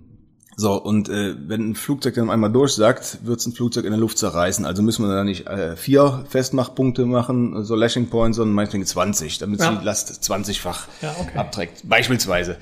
so, 0.56 0.74
und 0.74 1.08
äh, 1.08 1.34
wenn 1.48 1.70
ein 1.70 1.74
Flugzeug 1.74 2.14
dann 2.14 2.30
einmal 2.30 2.52
durchsagt, 2.52 3.20
wird 3.24 3.40
es 3.40 3.46
ein 3.46 3.52
Flugzeug 3.52 3.86
in 3.86 3.92
der 3.92 3.98
Luft 3.98 4.18
zerreißen. 4.18 4.66
Also 4.66 4.82
müssen 4.82 5.04
wir 5.04 5.12
da 5.12 5.24
nicht 5.24 5.46
äh, 5.46 5.74
vier 5.74 6.24
Festmachpunkte 6.28 7.06
machen, 7.06 7.64
so 7.64 7.74
Lashing 7.74 8.08
Points, 8.08 8.36
sondern 8.36 8.54
meinetwegen 8.54 8.84
20, 8.84 9.38
damit 9.38 9.60
ja. 9.60 9.72
die 9.72 9.84
Last 9.84 10.22
20-fach 10.22 10.86
ja, 11.00 11.16
okay. 11.18 11.38
abträgt. 11.38 11.88
Beispielsweise. 11.88 12.56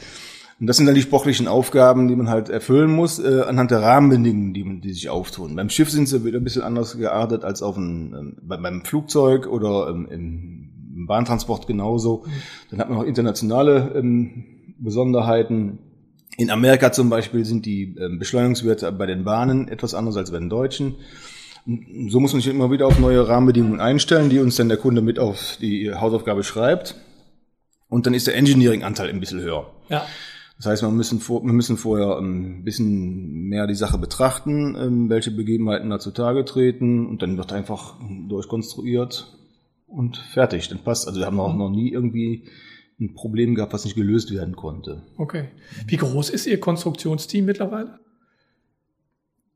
Und 0.60 0.66
das 0.66 0.76
sind 0.76 0.86
dann 0.86 0.96
die 0.96 1.02
sportlichen 1.02 1.46
Aufgaben, 1.46 2.08
die 2.08 2.16
man 2.16 2.28
halt 2.28 2.48
erfüllen 2.48 2.90
muss, 2.90 3.20
äh, 3.20 3.42
anhand 3.46 3.70
der 3.70 3.80
Rahmenbedingungen, 3.80 4.54
die, 4.54 4.80
die 4.80 4.92
sich 4.92 5.08
auftun. 5.08 5.54
Beim 5.54 5.70
Schiff 5.70 5.90
sind 5.90 6.08
sie 6.08 6.24
wieder 6.24 6.38
ein 6.38 6.44
bisschen 6.44 6.62
anders 6.62 6.98
geartet 6.98 7.44
als 7.44 7.62
auf 7.62 7.76
ein, 7.76 8.14
ähm, 8.18 8.36
beim 8.42 8.84
Flugzeug 8.84 9.46
oder 9.46 9.88
ähm, 9.88 10.08
im 10.10 11.06
Bahntransport 11.06 11.68
genauso. 11.68 12.24
Dann 12.70 12.80
hat 12.80 12.88
man 12.88 12.98
noch 12.98 13.04
internationale 13.04 13.92
ähm, 13.94 14.74
Besonderheiten. 14.78 15.78
In 16.36 16.50
Amerika 16.50 16.90
zum 16.90 17.08
Beispiel 17.08 17.44
sind 17.44 17.64
die 17.64 17.94
ähm, 17.96 18.18
Beschleunigungswerte 18.18 18.90
bei 18.90 19.06
den 19.06 19.22
Bahnen 19.24 19.68
etwas 19.68 19.94
anders 19.94 20.16
als 20.16 20.32
bei 20.32 20.38
den 20.40 20.50
deutschen. 20.50 20.96
So 22.08 22.18
muss 22.18 22.32
man 22.32 22.40
sich 22.40 22.52
immer 22.52 22.70
wieder 22.70 22.86
auf 22.86 22.98
neue 22.98 23.28
Rahmenbedingungen 23.28 23.80
einstellen, 23.80 24.30
die 24.30 24.40
uns 24.40 24.56
dann 24.56 24.68
der 24.68 24.78
Kunde 24.78 25.02
mit 25.02 25.20
auf 25.20 25.58
die 25.60 25.92
Hausaufgabe 25.94 26.42
schreibt. 26.42 26.96
Und 27.88 28.06
dann 28.06 28.14
ist 28.14 28.26
der 28.26 28.36
Engineering-Anteil 28.36 29.08
ein 29.08 29.20
bisschen 29.20 29.40
höher. 29.40 29.70
Ja. 29.88 30.04
Das 30.58 30.66
heißt, 30.66 30.82
wir 30.82 30.90
müssen, 30.90 31.20
vor, 31.20 31.44
wir 31.44 31.52
müssen 31.52 31.76
vorher 31.76 32.18
ein 32.18 32.64
bisschen 32.64 33.48
mehr 33.48 33.68
die 33.68 33.76
Sache 33.76 33.96
betrachten, 33.96 34.76
ähm, 34.76 35.08
welche 35.08 35.30
Begebenheiten 35.30 35.88
da 35.88 36.00
zutage 36.00 36.44
treten 36.44 37.06
und 37.06 37.22
dann 37.22 37.36
wird 37.38 37.52
einfach 37.52 37.96
durchkonstruiert 38.28 39.38
und 39.86 40.16
fertig. 40.16 40.68
Dann 40.68 40.82
passt. 40.82 41.06
Also 41.06 41.20
wir 41.20 41.26
haben 41.26 41.38
auch 41.38 41.54
noch 41.54 41.70
nie 41.70 41.92
irgendwie 41.92 42.48
ein 43.00 43.14
Problem 43.14 43.54
gehabt, 43.54 43.72
was 43.72 43.84
nicht 43.84 43.94
gelöst 43.94 44.32
werden 44.32 44.56
konnte. 44.56 45.02
Okay. 45.16 45.48
Wie 45.86 45.96
groß 45.96 46.30
ist 46.30 46.46
Ihr 46.46 46.58
Konstruktionsteam 46.58 47.44
mittlerweile? 47.44 48.00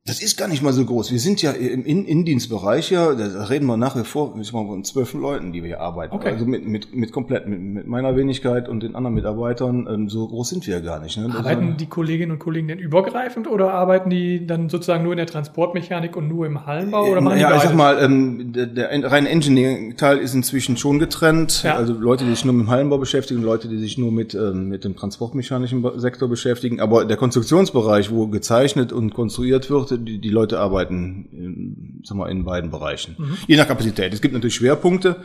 Das 0.04 0.20
ist 0.20 0.36
gar 0.36 0.48
nicht 0.48 0.64
mal 0.64 0.72
so 0.72 0.84
groß. 0.84 1.12
Wir 1.12 1.20
sind 1.20 1.42
ja 1.42 1.52
im 1.52 1.84
In 1.84 2.04
Indienstbereich 2.04 2.90
ja, 2.90 3.14
da 3.14 3.44
reden 3.44 3.66
wir 3.66 3.76
nach 3.76 3.94
wie 3.94 4.02
vor 4.02 4.34
ich 4.40 4.52
mal, 4.52 4.66
von 4.66 4.82
zwölf 4.82 5.14
Leuten, 5.14 5.52
die 5.52 5.62
wir 5.62 5.68
hier 5.68 5.80
arbeiten. 5.80 6.12
Okay. 6.12 6.30
Also 6.30 6.44
mit, 6.44 6.66
mit, 6.66 6.92
mit 6.92 7.12
komplett, 7.12 7.46
mit, 7.46 7.60
mit 7.60 7.86
meiner 7.86 8.16
Wenigkeit 8.16 8.68
und 8.68 8.82
den 8.82 8.96
anderen 8.96 9.14
Mitarbeitern, 9.14 9.86
ähm, 9.88 10.08
so 10.08 10.26
groß 10.26 10.48
sind 10.48 10.66
wir 10.66 10.74
ja 10.74 10.80
gar 10.80 10.98
nicht. 10.98 11.16
Ne? 11.18 11.32
Arbeiten 11.32 11.68
war, 11.68 11.76
die 11.76 11.86
Kolleginnen 11.86 12.32
und 12.32 12.40
Kollegen 12.40 12.66
denn 12.66 12.80
übergreifend 12.80 13.46
oder 13.46 13.74
arbeiten 13.74 14.10
die 14.10 14.44
dann 14.44 14.68
sozusagen 14.68 15.04
nur 15.04 15.12
in 15.12 15.18
der 15.18 15.28
Transportmechanik 15.28 16.16
und 16.16 16.26
nur 16.26 16.46
im 16.46 16.66
Hallenbau? 16.66 17.06
Oder 17.06 17.20
machen 17.20 17.38
ja, 17.38 17.50
die 17.50 17.56
ich 17.58 17.62
sag 17.62 17.76
mal, 17.76 18.02
ähm, 18.02 18.52
der, 18.52 18.66
der 18.66 19.04
reine 19.04 19.28
Engineering-Teil 19.28 20.18
ist 20.18 20.34
inzwischen 20.34 20.76
schon 20.76 20.98
getrennt. 20.98 21.62
Ja. 21.62 21.76
Also 21.76 21.92
Leute, 21.92 22.24
die 22.24 22.30
sich 22.30 22.44
nur 22.44 22.54
mit 22.54 22.66
dem 22.66 22.70
Hallenbau 22.70 22.98
beschäftigen, 22.98 23.40
Leute, 23.40 23.68
die 23.68 23.78
sich 23.78 23.98
nur 23.98 24.10
mit, 24.10 24.34
ähm, 24.34 24.68
mit 24.68 24.82
dem 24.82 24.96
transportmechanischen 24.96 25.86
Sektor 26.00 26.28
beschäftigen. 26.28 26.80
Aber 26.80 27.04
der 27.04 27.16
Konstruktionsbereich, 27.16 28.10
wo 28.10 28.26
gezeichnet 28.26 28.92
und 28.92 29.14
konstruiert 29.14 29.70
wird, 29.70 29.91
die, 29.98 30.20
die 30.20 30.28
Leute 30.28 30.58
arbeiten 30.60 31.28
in, 31.32 32.02
sag 32.04 32.16
mal, 32.16 32.30
in 32.30 32.44
beiden 32.44 32.70
Bereichen. 32.70 33.16
Mhm. 33.18 33.36
Je 33.46 33.56
nach 33.56 33.66
Kapazität. 33.66 34.12
Es 34.12 34.20
gibt 34.20 34.34
natürlich 34.34 34.54
Schwerpunkte, 34.54 35.16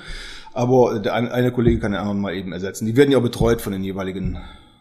aber 0.53 0.99
der 0.99 1.13
eine 1.13 1.51
Kollege 1.51 1.79
kann 1.79 1.91
den 1.91 2.01
anderen 2.01 2.19
mal 2.19 2.33
eben 2.33 2.51
ersetzen. 2.51 2.85
Die 2.85 2.95
werden 2.95 3.11
ja 3.11 3.17
auch 3.17 3.23
betreut 3.23 3.61
von 3.61 3.73
den 3.73 3.83
jeweiligen 3.83 4.39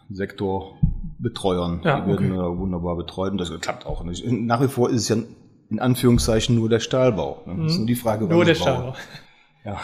Sektorbetreuern. 0.09 1.81
Ja, 1.83 2.01
die 2.01 2.07
werden 2.07 2.31
okay. 2.31 2.59
wunderbar 2.59 2.95
betreut 2.95 3.31
und 3.31 3.37
das 3.39 3.51
klappt 3.59 3.85
auch. 3.85 4.03
Nach 4.03 4.61
wie 4.61 4.67
vor 4.67 4.89
ist 4.89 5.01
es 5.01 5.09
ja 5.09 5.17
in 5.69 5.79
Anführungszeichen 5.79 6.55
nur 6.55 6.69
der 6.69 6.79
Stahlbau. 6.79 7.43
Das 7.45 7.55
ist 7.55 7.73
mhm. 7.73 7.77
nur 7.79 7.87
die 7.87 7.95
Frage, 7.95 8.25
Nur 8.25 8.45
der 8.45 8.55
Stahlbau. 8.55 8.95
Ja. 9.65 9.77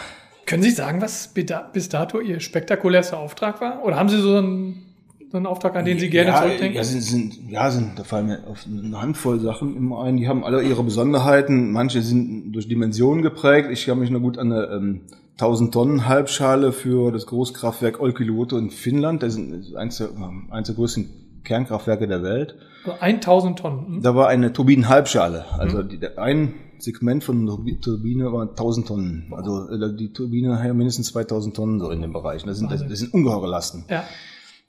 Können 0.46 0.62
Sie 0.62 0.70
sagen, 0.70 1.00
was 1.00 1.32
bis 1.72 1.88
dato 1.88 2.20
Ihr 2.20 2.40
spektakulärster 2.40 3.18
Auftrag 3.18 3.60
war? 3.60 3.82
Oder 3.84 3.96
haben 3.96 4.08
Sie 4.08 4.20
so 4.20 4.36
einen 4.36 4.93
so 5.34 5.38
ein 5.38 5.46
Auftrag, 5.46 5.74
an 5.74 5.84
den 5.84 5.98
Sie 5.98 6.10
gerne 6.10 6.30
ja, 6.30 6.42
zurückdenken? 6.42 6.76
Ja, 6.76 6.84
sind, 6.84 7.00
sind, 7.00 7.50
ja, 7.50 7.68
sind, 7.68 7.98
da 7.98 8.04
fallen 8.04 8.26
mir 8.26 8.46
auf 8.46 8.66
eine 8.68 9.02
Handvoll 9.02 9.40
Sachen 9.40 9.76
immer 9.76 10.04
ein. 10.04 10.16
Die 10.16 10.28
haben 10.28 10.44
alle 10.44 10.62
ihre 10.62 10.84
Besonderheiten. 10.84 11.72
Manche 11.72 12.02
sind 12.02 12.52
durch 12.52 12.68
Dimensionen 12.68 13.20
geprägt. 13.20 13.68
Ich 13.72 13.84
kann 13.84 13.98
mich 13.98 14.10
noch 14.10 14.20
gut 14.20 14.38
an 14.38 14.52
eine 14.52 14.66
ähm, 14.66 15.00
1000 15.32 15.74
Tonnen 15.74 16.06
Halbschale 16.06 16.70
für 16.70 17.10
das 17.10 17.26
Großkraftwerk 17.26 18.00
Olkiluoto 18.00 18.56
in 18.56 18.70
Finnland. 18.70 19.24
Das 19.24 19.34
ist 19.34 19.74
eins 19.74 19.98
der, 19.98 20.10
eins 20.50 20.68
der 20.68 20.76
größten 20.76 21.42
Kernkraftwerke 21.42 22.06
der 22.06 22.22
Welt. 22.22 22.54
1000 23.00 23.58
Tonnen. 23.58 23.86
Hm? 23.86 24.02
Da 24.02 24.14
war 24.14 24.28
eine 24.28 24.52
Turbinenhalbschale. 24.52 25.46
Also 25.58 25.78
hm. 25.78 25.88
die, 25.88 26.16
ein 26.16 26.54
Segment 26.78 27.24
von 27.24 27.44
der 27.44 27.80
Turbine 27.80 28.32
war 28.32 28.50
1000 28.50 28.86
Tonnen. 28.86 29.32
Also 29.32 29.68
äh, 29.68 29.96
die 29.96 30.12
Turbine 30.12 30.60
hat 30.60 30.66
ja 30.66 30.74
mindestens 30.74 31.08
2000 31.08 31.56
Tonnen 31.56 31.80
so 31.80 31.90
in 31.90 32.02
dem 32.02 32.12
Bereich. 32.12 32.44
Das 32.44 32.58
sind, 32.58 32.70
das, 32.70 32.86
das 32.86 33.00
sind 33.00 33.12
ungeheure 33.12 33.48
Lasten. 33.48 33.84
Ja. 33.90 34.04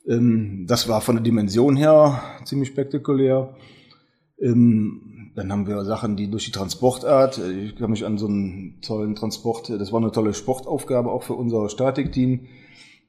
Ähm, 0.07 0.65
das 0.67 0.87
war 0.87 1.01
von 1.01 1.15
der 1.15 1.23
Dimension 1.23 1.75
her 1.75 2.21
ziemlich 2.43 2.69
spektakulär. 2.69 3.55
Ähm, 4.39 5.31
dann 5.35 5.51
haben 5.51 5.67
wir 5.67 5.83
Sachen, 5.83 6.15
die 6.15 6.29
durch 6.29 6.45
die 6.45 6.51
Transportart, 6.51 7.39
äh, 7.39 7.51
ich 7.51 7.75
kann 7.75 7.91
mich 7.91 8.05
an 8.05 8.17
so 8.17 8.27
einen 8.27 8.81
tollen 8.81 9.15
Transport, 9.15 9.69
das 9.69 9.91
war 9.91 10.01
eine 10.01 10.11
tolle 10.11 10.33
Sportaufgabe 10.33 11.11
auch 11.11 11.23
für 11.23 11.33
unser 11.33 11.69
Statikteam, 11.69 12.47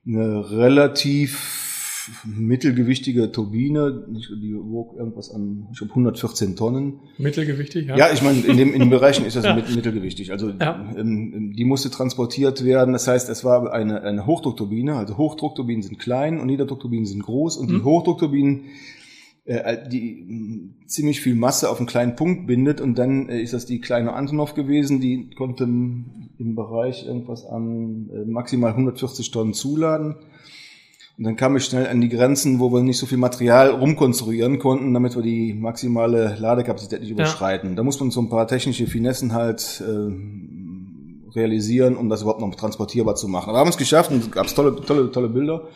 eine 0.07 0.50
relativ 0.50 1.66
mittelgewichtige 2.25 3.33
Turbine, 3.33 4.05
die 4.09 4.55
wog 4.55 4.97
irgendwas 4.97 5.31
an, 5.31 5.69
ich 5.73 5.79
glaube 5.79 5.91
114 5.91 6.57
Tonnen. 6.57 7.01
Mittelgewichtig, 7.19 7.89
ja. 7.89 7.97
Ja, 7.97 8.13
ich 8.13 8.23
meine, 8.23 8.41
in, 8.41 8.57
dem, 8.57 8.73
in 8.73 8.81
den 8.81 8.91
Bereichen 8.91 9.25
ist 9.25 9.37
das 9.37 9.45
ja. 9.45 9.55
mittelgewichtig. 9.55 10.33
Also 10.33 10.51
ja. 10.51 10.93
ähm, 10.97 11.55
die 11.57 11.65
musste 11.65 11.91
transportiert 11.91 12.65
werden. 12.65 12.93
Das 12.93 13.09
heißt, 13.09 13.29
es 13.29 13.45
war 13.45 13.73
eine, 13.73 14.03
eine 14.03 14.27
Hochdruckturbine. 14.27 14.97
Also 14.97 15.17
Hochdruckturbinen 15.17 15.83
sind 15.83 15.99
klein 15.99 16.41
und 16.41 16.47
Niederdruckturbinen 16.47 17.07
sind 17.07 17.23
groß. 17.23 17.57
Und 17.57 17.71
mhm. 17.71 17.79
die 17.79 17.83
Hochdruckturbinen 17.85 18.65
äh, 19.47 19.89
die 19.89 20.75
ziemlich 20.87 21.21
viel 21.21 21.37
Masse 21.37 21.71
auf 21.71 21.79
einen 21.79 21.87
kleinen 21.87 22.17
Punkt 22.17 22.49
bindet 22.49 22.81
und 22.81 22.99
dann 22.99 23.29
äh, 23.29 23.41
ist 23.41 23.53
das 23.53 23.65
die 23.65 23.81
kleine 23.81 24.13
Antonov 24.13 24.55
gewesen, 24.55 25.01
die 25.01 25.31
konnte 25.31 25.63
im 25.65 26.55
Bereich 26.57 27.07
irgendwas 27.07 27.47
an 27.47 28.11
äh, 28.11 28.25
maximal 28.25 28.73
140 28.73 29.31
Tonnen 29.31 29.55
zuladen. 29.55 30.17
Und 31.19 31.25
dann 31.25 31.37
kam 31.37 31.57
ich 31.57 31.65
schnell 31.65 31.87
an 31.87 32.03
die 32.03 32.11
Grenzen, 32.11 32.61
wo 32.61 32.71
wir 32.73 32.83
nicht 32.83 32.99
so 32.99 33.07
viel 33.07 33.17
Material 33.17 33.71
rumkonstruieren 33.71 34.59
konnten, 34.59 34.93
damit 34.93 35.17
wir 35.17 35.23
die 35.23 35.55
maximale 35.55 36.37
Ladekapazität 36.39 37.01
nicht 37.01 37.11
überschreiten. 37.11 37.71
Ja. 37.71 37.77
Da 37.77 37.83
muss 37.85 37.99
man 37.99 38.11
so 38.11 38.21
ein 38.21 38.29
paar 38.29 38.47
technische 38.47 38.87
Finessen 38.87 39.33
halt 39.33 39.83
äh, 39.87 41.35
realisieren, 41.35 41.97
um 41.97 42.11
das 42.11 42.21
überhaupt 42.21 42.43
noch 42.43 42.55
transportierbar 42.55 43.15
zu 43.15 43.29
machen. 43.29 43.49
Aber 43.49 43.57
wir 43.57 43.61
haben 43.61 43.69
es 43.69 43.79
geschafft 43.79 44.11
und 44.11 44.19
es 44.19 44.31
gab 44.31 44.47
tolle, 44.49 44.77
tolle, 44.77 45.11
tolle 45.11 45.31
Bilder. 45.31 45.69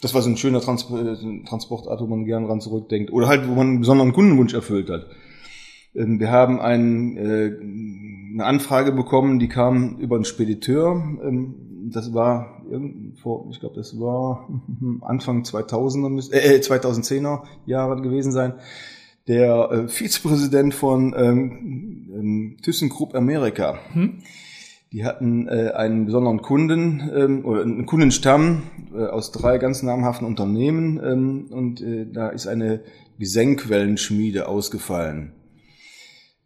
Das 0.00 0.14
war 0.14 0.22
so 0.22 0.30
ein 0.30 0.36
schöner 0.36 0.60
Trans 0.60 0.88
äh, 0.90 1.44
Transportart, 1.44 2.00
wo 2.00 2.06
man 2.06 2.24
gerne 2.24 2.46
dran 2.46 2.60
zurückdenkt. 2.60 3.12
Oder 3.12 3.26
halt, 3.26 3.48
wo 3.48 3.54
man 3.54 3.68
einen 3.68 3.80
besonderen 3.80 4.12
Kundenwunsch 4.12 4.54
erfüllt 4.54 4.90
hat. 4.90 5.06
Ähm, 5.96 6.20
wir 6.20 6.30
haben 6.30 6.60
ein, 6.60 7.16
äh, 7.16 7.50
eine 8.34 8.44
Anfrage 8.44 8.92
bekommen, 8.92 9.40
die 9.40 9.48
kam 9.48 9.96
über 9.98 10.14
einen 10.14 10.24
Spediteur. 10.24 11.02
Ähm, 11.24 11.73
das 11.92 12.12
war 12.14 12.62
vor, 13.20 13.46
ich 13.50 13.60
glaube, 13.60 13.76
das 13.76 13.98
war 13.98 14.48
Anfang 15.02 15.42
2000er, 15.42 16.32
äh, 16.32 16.58
2010er 16.58 17.42
Jahre 17.66 18.00
gewesen 18.00 18.32
sein. 18.32 18.54
Der 19.26 19.70
äh, 19.70 19.88
Vizepräsident 19.88 20.74
von 20.74 21.14
ähm, 21.16 22.10
ähm, 22.14 22.56
ThyssenKrupp 22.62 23.14
Amerika. 23.14 23.78
Hm? 23.92 24.18
Die 24.92 25.04
hatten 25.04 25.48
äh, 25.48 25.72
einen 25.74 26.06
besonderen 26.06 26.40
Kunden 26.40 27.10
ähm, 27.12 27.44
oder 27.44 27.62
einen 27.62 27.86
Kundenstamm 27.86 28.62
äh, 28.94 29.06
aus 29.06 29.32
drei 29.32 29.58
ganz 29.58 29.82
namhaften 29.82 30.26
Unternehmen 30.26 31.00
ähm, 31.02 31.46
und 31.50 31.80
äh, 31.80 32.06
da 32.12 32.28
ist 32.28 32.46
eine 32.46 32.80
Gesenkwellenschmiede 33.18 34.46
ausgefallen. 34.46 35.32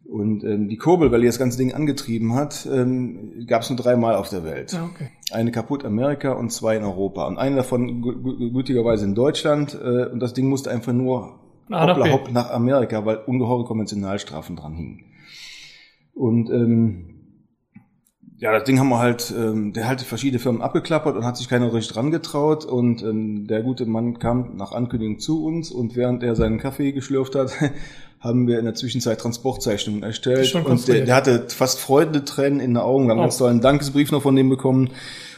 Und 0.09 0.43
ähm, 0.43 0.69
die 0.69 0.77
Kurbel, 0.77 1.11
die 1.19 1.27
das 1.27 1.37
ganze 1.37 1.59
Ding 1.59 1.73
angetrieben 1.73 2.33
hat, 2.33 2.67
ähm, 2.71 3.45
gab 3.45 3.61
es 3.61 3.69
nur 3.69 3.77
dreimal 3.77 4.15
auf 4.15 4.27
der 4.29 4.43
Welt. 4.43 4.73
Ah, 4.73 4.89
okay. 4.91 5.09
Eine 5.31 5.51
kaputt 5.51 5.85
Amerika 5.85 6.31
und 6.31 6.51
zwei 6.51 6.77
in 6.77 6.83
Europa. 6.83 7.27
Und 7.27 7.37
eine 7.37 7.57
davon 7.57 8.01
gütigerweise 8.01 9.05
in 9.05 9.13
Deutschland. 9.13 9.75
Äh, 9.75 10.07
und 10.07 10.19
das 10.19 10.33
Ding 10.33 10.49
musste 10.49 10.71
einfach 10.71 10.93
nur 10.93 11.39
ah, 11.69 11.87
hoppla, 11.87 12.11
hopp 12.11 12.31
nach 12.31 12.49
Amerika, 12.49 13.05
weil 13.05 13.17
ungeheure 13.17 13.65
Konventionalstrafen 13.65 14.55
dran 14.55 14.73
hingen. 14.73 15.03
Und 16.15 16.49
ähm, 16.49 17.19
ja, 18.39 18.53
das 18.53 18.63
Ding 18.63 18.79
haben 18.79 18.89
wir 18.89 18.99
halt, 18.99 19.33
ähm, 19.37 19.73
der 19.73 19.87
hat 19.87 20.01
verschiedene 20.01 20.39
Firmen 20.39 20.61
abgeklappert 20.61 21.17
und 21.17 21.25
hat 21.25 21.37
sich 21.37 21.49
keiner 21.49 21.71
richtig 21.71 21.93
dran 21.93 22.09
getraut. 22.09 22.65
Und 22.65 23.03
ähm, 23.03 23.47
der 23.47 23.61
gute 23.61 23.85
Mann 23.85 24.17
kam 24.17 24.55
nach 24.55 24.71
Ankündigung 24.71 25.19
zu 25.19 25.45
uns 25.45 25.71
und 25.71 25.95
während 25.95 26.23
er 26.23 26.35
seinen 26.35 26.57
Kaffee 26.57 26.93
geschlürft 26.93 27.35
hat, 27.35 27.51
haben 28.19 28.47
wir 28.47 28.59
in 28.59 28.65
der 28.65 28.75
Zwischenzeit 28.75 29.19
Transportzeichnungen 29.19 30.03
erstellt. 30.03 30.53
Und 30.55 30.87
der, 30.87 31.05
der, 31.05 31.15
hatte 31.15 31.45
fast 31.47 31.79
Freudentränen 31.79 32.59
in 32.59 32.71
den 32.71 32.77
Augen. 32.77 33.05
Wir 33.05 33.11
haben 33.11 33.19
oh. 33.19 33.23
ganz 33.23 33.37
tollen 33.37 33.61
Dankesbrief 33.61 34.11
noch 34.11 34.21
von 34.21 34.35
dem 34.35 34.49
bekommen. 34.49 34.89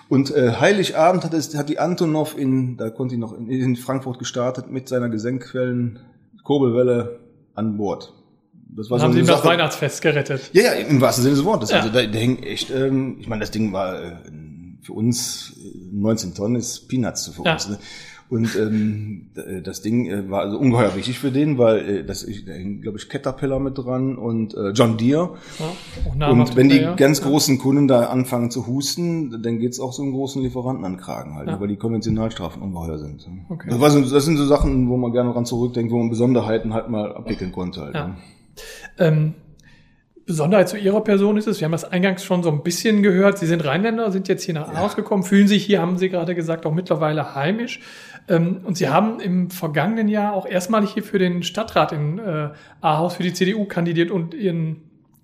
Und 0.10 0.36
äh, 0.36 0.54
Heiligabend 0.60 1.24
hat, 1.24 1.34
es, 1.34 1.56
hat 1.56 1.70
die 1.70 1.80
Antonov 1.80 2.38
in, 2.38 2.78
da 2.78 2.90
konnte 2.90 3.16
ich 3.16 3.22
noch 3.22 3.34
in, 3.34 3.48
in 3.50 3.76
Frankfurt 3.76 4.20
gestartet 4.20 4.70
mit 4.70 4.90
seiner 4.90 5.10
Gesenkquellen 5.10 6.00
Kurbelwelle 6.44 7.20
an 7.54 7.78
Bord. 7.78 8.14
Das 8.76 8.90
war 8.90 9.00
so 9.00 9.06
haben 9.06 9.14
sie 9.14 9.24
das 9.24 9.46
Weihnachtsfest 9.46 10.02
gerettet. 10.02 10.50
Ja, 10.54 10.64
ja, 10.64 10.72
im 10.74 11.02
wahrsten 11.02 11.24
Sinne 11.24 11.36
des 11.36 11.46
Wortes. 11.46 11.72
Ja. 11.72 11.78
Also 11.78 11.90
da, 11.90 12.06
da 12.06 12.18
hing 12.18 12.42
echt, 12.44 12.72
ähm, 12.72 13.18
ich 13.20 13.28
meine, 13.28 13.42
das 13.42 13.52
Ding 13.52 13.74
war 13.74 14.02
äh, 14.02 14.12
für 14.82 14.94
uns 14.94 15.54
19 15.92 16.32
äh, 16.32 16.34
Tonnen 16.34 16.56
ist 16.56 16.88
Peanuts 16.88 17.28
für 17.28 17.44
ja. 17.44 17.54
uns. 17.54 17.70
Ne? 17.70 17.80
Und 18.32 18.56
ähm, 18.56 19.26
das 19.62 19.82
Ding 19.82 20.10
äh, 20.10 20.30
war 20.30 20.40
also 20.40 20.58
ungeheuer 20.58 20.96
wichtig 20.96 21.20
für 21.20 21.32
den, 21.32 21.58
weil 21.58 21.90
äh, 21.90 22.04
das 22.06 22.26
da 22.26 22.54
hing, 22.54 22.80
glaube 22.80 22.98
ich, 22.98 23.10
Caterpillar 23.10 23.60
mit 23.60 23.78
dran 23.78 24.18
und 24.18 24.54
äh, 24.54 24.70
John 24.70 24.96
Deere. 24.96 25.32
Ja, 26.18 26.30
und 26.30 26.56
wenn 26.56 26.70
die 26.70 26.78
ja. 26.78 26.96
ganz 26.96 27.22
großen 27.22 27.58
Kunden 27.58 27.90
da 27.90 28.06
anfangen 28.06 28.50
zu 28.50 28.68
husten, 28.68 29.42
dann 29.44 29.60
geht's 29.60 29.82
auch 29.82 29.92
so 29.92 30.02
einen 30.02 30.14
großen 30.14 30.42
Lieferanten 30.42 30.86
an 30.86 30.96
Kragen 30.96 31.36
halt, 31.36 31.50
ja. 31.50 31.60
weil 31.60 31.68
die 31.68 31.76
Konventionalstrafen 31.76 32.62
ungeheuer 32.62 33.00
sind. 33.00 33.28
Okay. 33.50 33.68
Das, 33.70 33.82
war 33.82 33.92
so, 33.92 34.00
das 34.00 34.24
sind 34.24 34.38
so 34.38 34.46
Sachen, 34.46 34.88
wo 34.88 34.96
man 34.96 35.12
gerne 35.12 35.34
dran 35.34 35.46
zurückdenkt, 35.46 35.92
wo 35.92 35.98
man 35.98 36.10
Besonderheiten 36.10 36.74
halt 36.74 36.90
mal 36.90 37.14
abwickeln 37.14 37.52
konnte. 37.52 37.82
Halt, 37.82 37.96
ja. 37.96 38.08
Ne? 38.08 38.16
Ähm, 38.98 39.34
Besonderheit 40.26 40.70
zu 40.70 40.78
Ihrer 40.78 41.02
Person 41.02 41.36
ist 41.36 41.48
es, 41.48 41.60
wir 41.60 41.66
haben 41.66 41.72
das 41.72 41.84
eingangs 41.84 42.24
schon 42.24 42.44
so 42.44 42.50
ein 42.50 42.64
bisschen 42.64 43.04
gehört, 43.04 43.38
Sie 43.38 43.48
sind 43.48 43.66
Rheinländer, 43.66 44.12
sind 44.12 44.30
jetzt 44.30 44.44
hier 44.44 44.54
nach 44.54 44.70
Aarhus 44.70 44.96
gekommen, 44.96 45.24
fühlen 45.24 45.48
sich 45.48 45.66
hier, 45.66 45.82
haben 45.82 45.98
Sie 45.98 46.10
gerade 46.10 46.36
gesagt, 46.36 46.66
auch 46.66 46.74
mittlerweile 46.74 47.36
heimisch. 47.36 47.82
Ähm, 48.32 48.62
und 48.64 48.78
Sie 48.78 48.88
haben 48.88 49.20
im 49.20 49.50
vergangenen 49.50 50.08
Jahr 50.08 50.34
auch 50.34 50.46
erstmalig 50.46 50.92
hier 50.94 51.04
für 51.04 51.20
den 51.20 51.44
Stadtrat 51.44 51.92
in 51.92 52.18
äh, 52.18 52.50
Aarhus 52.80 53.16
für 53.16 53.24
die 53.24 53.34
CDU 53.34 53.66
kandidiert 53.66 54.10
und 54.10 54.34
Ihren 54.34 54.78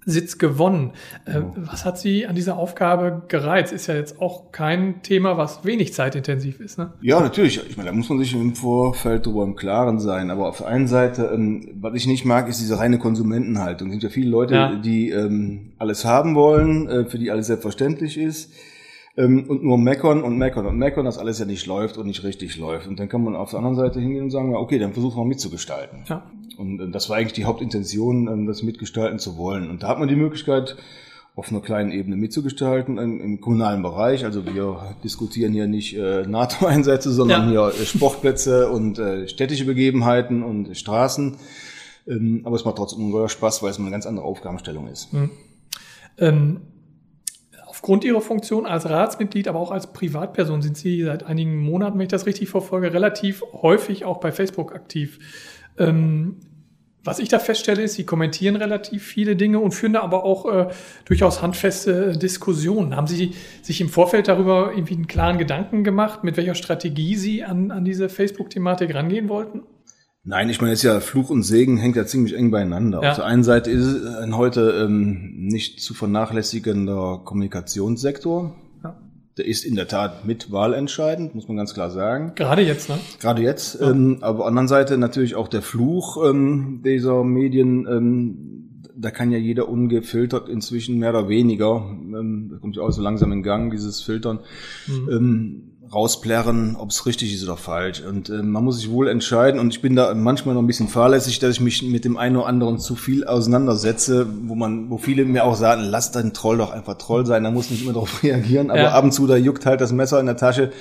Sitz 0.05 0.37
gewonnen. 0.37 0.91
Äh, 1.25 1.41
was 1.55 1.85
hat 1.85 1.99
Sie 1.99 2.27
an 2.27 2.35
dieser 2.35 2.57
Aufgabe 2.57 3.23
gereizt? 3.27 3.73
Ist 3.73 3.87
ja 3.87 3.95
jetzt 3.95 4.21
auch 4.21 4.51
kein 4.51 5.01
Thema, 5.03 5.37
was 5.37 5.65
wenig 5.65 5.93
zeitintensiv 5.93 6.59
ist. 6.59 6.77
Ne? 6.77 6.93
Ja, 7.01 7.19
natürlich. 7.19 7.61
Ich 7.69 7.77
meine, 7.77 7.89
da 7.89 7.95
muss 7.95 8.09
man 8.09 8.19
sich 8.19 8.33
im 8.33 8.55
Vorfeld 8.55 9.25
darüber 9.25 9.43
im 9.43 9.55
Klaren 9.55 9.99
sein. 9.99 10.29
Aber 10.29 10.47
auf 10.47 10.59
der 10.59 10.67
einen 10.67 10.87
Seite, 10.87 11.31
ähm, 11.33 11.69
was 11.79 11.93
ich 11.93 12.07
nicht 12.07 12.25
mag, 12.25 12.47
ist 12.47 12.59
diese 12.59 12.79
reine 12.79 12.99
Konsumentenhaltung. 12.99 13.89
Es 13.89 13.93
sind 13.93 14.03
ja 14.03 14.09
viele 14.09 14.29
Leute, 14.29 14.55
ja. 14.55 14.75
die 14.75 15.11
ähm, 15.11 15.73
alles 15.77 16.05
haben 16.05 16.35
wollen, 16.35 16.87
äh, 16.87 17.05
für 17.05 17.19
die 17.19 17.31
alles 17.31 17.47
selbstverständlich 17.47 18.17
ist. 18.17 18.53
Ähm, 19.17 19.45
und 19.47 19.63
nur 19.63 19.77
meckern 19.77 20.21
und 20.23 20.37
meckern 20.37 20.65
und 20.65 20.77
meckern, 20.77 21.05
dass 21.05 21.17
alles 21.17 21.39
ja 21.39 21.45
nicht 21.45 21.65
läuft 21.65 21.97
und 21.97 22.07
nicht 22.07 22.23
richtig 22.23 22.57
läuft. 22.57 22.87
Und 22.87 22.99
dann 22.99 23.09
kann 23.09 23.23
man 23.23 23.35
auf 23.35 23.49
der 23.49 23.59
anderen 23.59 23.75
Seite 23.75 23.99
hingehen 23.99 24.25
und 24.25 24.29
sagen, 24.29 24.55
okay, 24.55 24.79
dann 24.79 24.93
versuchen 24.93 25.17
wir 25.19 25.25
mitzugestalten. 25.25 26.03
Ja. 26.07 26.23
Und 26.57 26.79
äh, 26.79 26.89
das 26.89 27.09
war 27.09 27.17
eigentlich 27.17 27.33
die 27.33 27.45
Hauptintention, 27.45 28.27
ähm, 28.27 28.47
das 28.47 28.63
mitgestalten 28.63 29.19
zu 29.19 29.37
wollen. 29.37 29.69
Und 29.69 29.83
da 29.83 29.89
hat 29.89 29.99
man 29.99 30.07
die 30.07 30.15
Möglichkeit, 30.15 30.77
auf 31.35 31.51
einer 31.51 31.61
kleinen 31.61 31.91
Ebene 31.91 32.15
mitzugestalten 32.15 32.97
im, 32.97 33.21
im 33.21 33.41
kommunalen 33.41 33.83
Bereich. 33.83 34.25
Also 34.25 34.43
wir 34.47 34.95
diskutieren 35.03 35.53
hier 35.53 35.67
nicht 35.67 35.95
äh, 35.95 36.25
NATO-Einsätze, 36.25 37.11
sondern 37.11 37.53
ja. 37.53 37.69
hier 37.69 37.79
äh, 37.79 37.85
Sportplätze 37.85 38.71
und 38.71 38.97
äh, 38.97 39.27
städtische 39.27 39.65
Begebenheiten 39.65 40.41
und 40.41 40.75
Straßen. 40.75 41.37
Ähm, 42.07 42.41
aber 42.43 42.55
es 42.55 42.65
macht 42.65 42.77
trotzdem 42.77 43.05
ungeheuer 43.05 43.29
Spaß, 43.29 43.61
weil 43.61 43.69
es 43.69 43.79
eine 43.79 43.91
ganz 43.91 44.07
andere 44.07 44.25
Aufgabenstellung 44.25 44.87
ist. 44.87 45.13
Mhm. 45.13 45.29
Ähm, 46.17 46.61
aufgrund 47.77 48.03
Ihrer 48.03 48.21
Funktion 48.21 48.65
als 48.65 48.89
Ratsmitglied, 48.89 49.47
aber 49.47 49.59
auch 49.59 49.69
als 49.69 49.93
Privatperson 49.93 50.63
sind 50.63 50.75
Sie 50.75 51.03
seit 51.03 51.23
einigen 51.23 51.57
Monaten, 51.57 51.99
wenn 51.99 52.07
ich 52.07 52.11
das 52.11 52.25
richtig 52.25 52.49
verfolge, 52.49 52.91
relativ 52.91 53.43
häufig 53.53 54.03
auch 54.03 54.19
bei 54.19 54.31
Facebook 54.31 54.73
aktiv. 54.73 55.19
Ähm, 55.77 56.37
was 57.03 57.19
ich 57.19 57.29
da 57.29 57.37
feststelle, 57.37 57.83
ist, 57.83 57.93
sie 57.93 58.03
kommentieren 58.03 58.55
relativ 58.55 59.03
viele 59.03 59.35
Dinge 59.35 59.59
und 59.59 59.73
führen 59.73 59.93
da 59.93 60.01
aber 60.01 60.23
auch 60.23 60.51
äh, 60.51 60.67
durchaus 61.05 61.43
handfeste 61.43 62.17
Diskussionen. 62.17 62.95
Haben 62.95 63.05
Sie 63.05 63.35
sich 63.61 63.79
im 63.79 63.89
Vorfeld 63.89 64.27
darüber 64.27 64.71
irgendwie 64.73 64.95
einen 64.95 65.07
klaren 65.07 65.37
Gedanken 65.37 65.83
gemacht, 65.83 66.23
mit 66.23 66.35
welcher 66.35 66.55
Strategie 66.55 67.15
Sie 67.15 67.43
an, 67.43 67.69
an 67.69 67.85
diese 67.85 68.09
Facebook-Thematik 68.09 68.93
rangehen 68.95 69.29
wollten? 69.29 69.61
Nein, 70.27 70.49
ich 70.49 70.61
meine, 70.61 70.73
jetzt 70.73 70.83
ja 70.83 70.99
Fluch 70.99 71.29
und 71.29 71.43
Segen 71.43 71.77
hängt 71.77 71.95
ja 71.95 72.05
ziemlich 72.05 72.35
eng 72.35 72.51
beieinander. 72.51 73.01
Ja. 73.01 73.11
Auf 73.11 73.15
der 73.15 73.25
einen 73.25 73.43
Seite 73.43 73.71
ist 73.71 73.85
es 73.85 74.15
ein 74.15 74.37
heute 74.37 74.83
ähm, 74.83 75.47
nicht 75.47 75.81
zu 75.81 75.93
vernachlässigender 75.93 77.21
Kommunikationssektor 77.23 78.53
der 79.37 79.45
ist 79.45 79.65
in 79.65 79.75
der 79.75 79.87
Tat 79.87 80.25
mit 80.25 80.51
wahlentscheidend, 80.51 81.35
muss 81.35 81.47
man 81.47 81.57
ganz 81.57 81.73
klar 81.73 81.91
sagen. 81.91 82.33
Gerade 82.35 82.63
jetzt, 82.63 82.89
ne? 82.89 82.97
Gerade 83.19 83.43
jetzt. 83.43 83.79
Ja. 83.79 83.91
Ähm, 83.91 84.17
aber 84.21 84.31
auf 84.31 84.37
der 84.37 84.47
anderen 84.47 84.67
Seite 84.67 84.97
natürlich 84.97 85.35
auch 85.35 85.47
der 85.47 85.61
Fluch 85.61 86.17
ähm, 86.27 86.81
dieser 86.83 87.23
Medien. 87.23 87.87
Ähm, 87.87 88.63
da 88.99 89.11
kann 89.11 89.31
ja 89.31 89.37
jeder 89.37 89.69
ungefiltert 89.69 90.49
inzwischen 90.49 90.97
mehr 90.97 91.11
oder 91.11 91.29
weniger, 91.29 91.85
ähm, 91.87 92.49
das 92.49 92.59
kommt 92.61 92.77
ja 92.77 92.81
auch 92.81 92.89
so 92.89 93.03
langsam 93.03 93.31
in 93.31 93.43
Gang, 93.43 93.69
dieses 93.69 94.01
Filtern, 94.01 94.39
mhm. 94.87 95.09
ähm, 95.11 95.76
rausplärren, 95.93 96.75
ob 96.77 96.89
es 96.91 97.05
richtig 97.05 97.33
ist 97.33 97.43
oder 97.43 97.57
falsch. 97.57 98.01
Und 98.01 98.29
äh, 98.29 98.43
man 98.43 98.63
muss 98.63 98.77
sich 98.77 98.89
wohl 98.89 99.07
entscheiden. 99.07 99.59
Und 99.59 99.73
ich 99.73 99.81
bin 99.81 99.95
da 99.95 100.13
manchmal 100.13 100.55
noch 100.55 100.61
ein 100.61 100.67
bisschen 100.67 100.87
fahrlässig, 100.87 101.39
dass 101.39 101.51
ich 101.51 101.61
mich 101.61 101.83
mit 101.83 102.05
dem 102.05 102.17
einen 102.17 102.35
oder 102.35 102.47
anderen 102.47 102.79
zu 102.79 102.95
viel 102.95 103.25
auseinandersetze, 103.25 104.27
wo 104.43 104.55
man, 104.55 104.89
wo 104.89 104.97
viele 104.97 105.25
mir 105.25 105.45
auch 105.45 105.55
sagen, 105.55 105.83
lass 105.83 106.11
dein 106.11 106.33
Troll 106.33 106.57
doch 106.57 106.71
einfach 106.71 106.97
Troll 106.97 107.25
sein, 107.25 107.43
da 107.43 107.51
muss 107.51 107.69
nicht 107.69 107.83
immer 107.83 107.93
darauf 107.93 108.23
reagieren. 108.23 108.69
Aber 108.69 108.79
ja. 108.79 108.91
ab 108.91 109.03
und 109.03 109.11
zu, 109.11 109.27
da 109.27 109.37
juckt 109.37 109.65
halt 109.65 109.81
das 109.81 109.91
Messer 109.91 110.19
in 110.19 110.25
der 110.25 110.37
Tasche. 110.37 110.71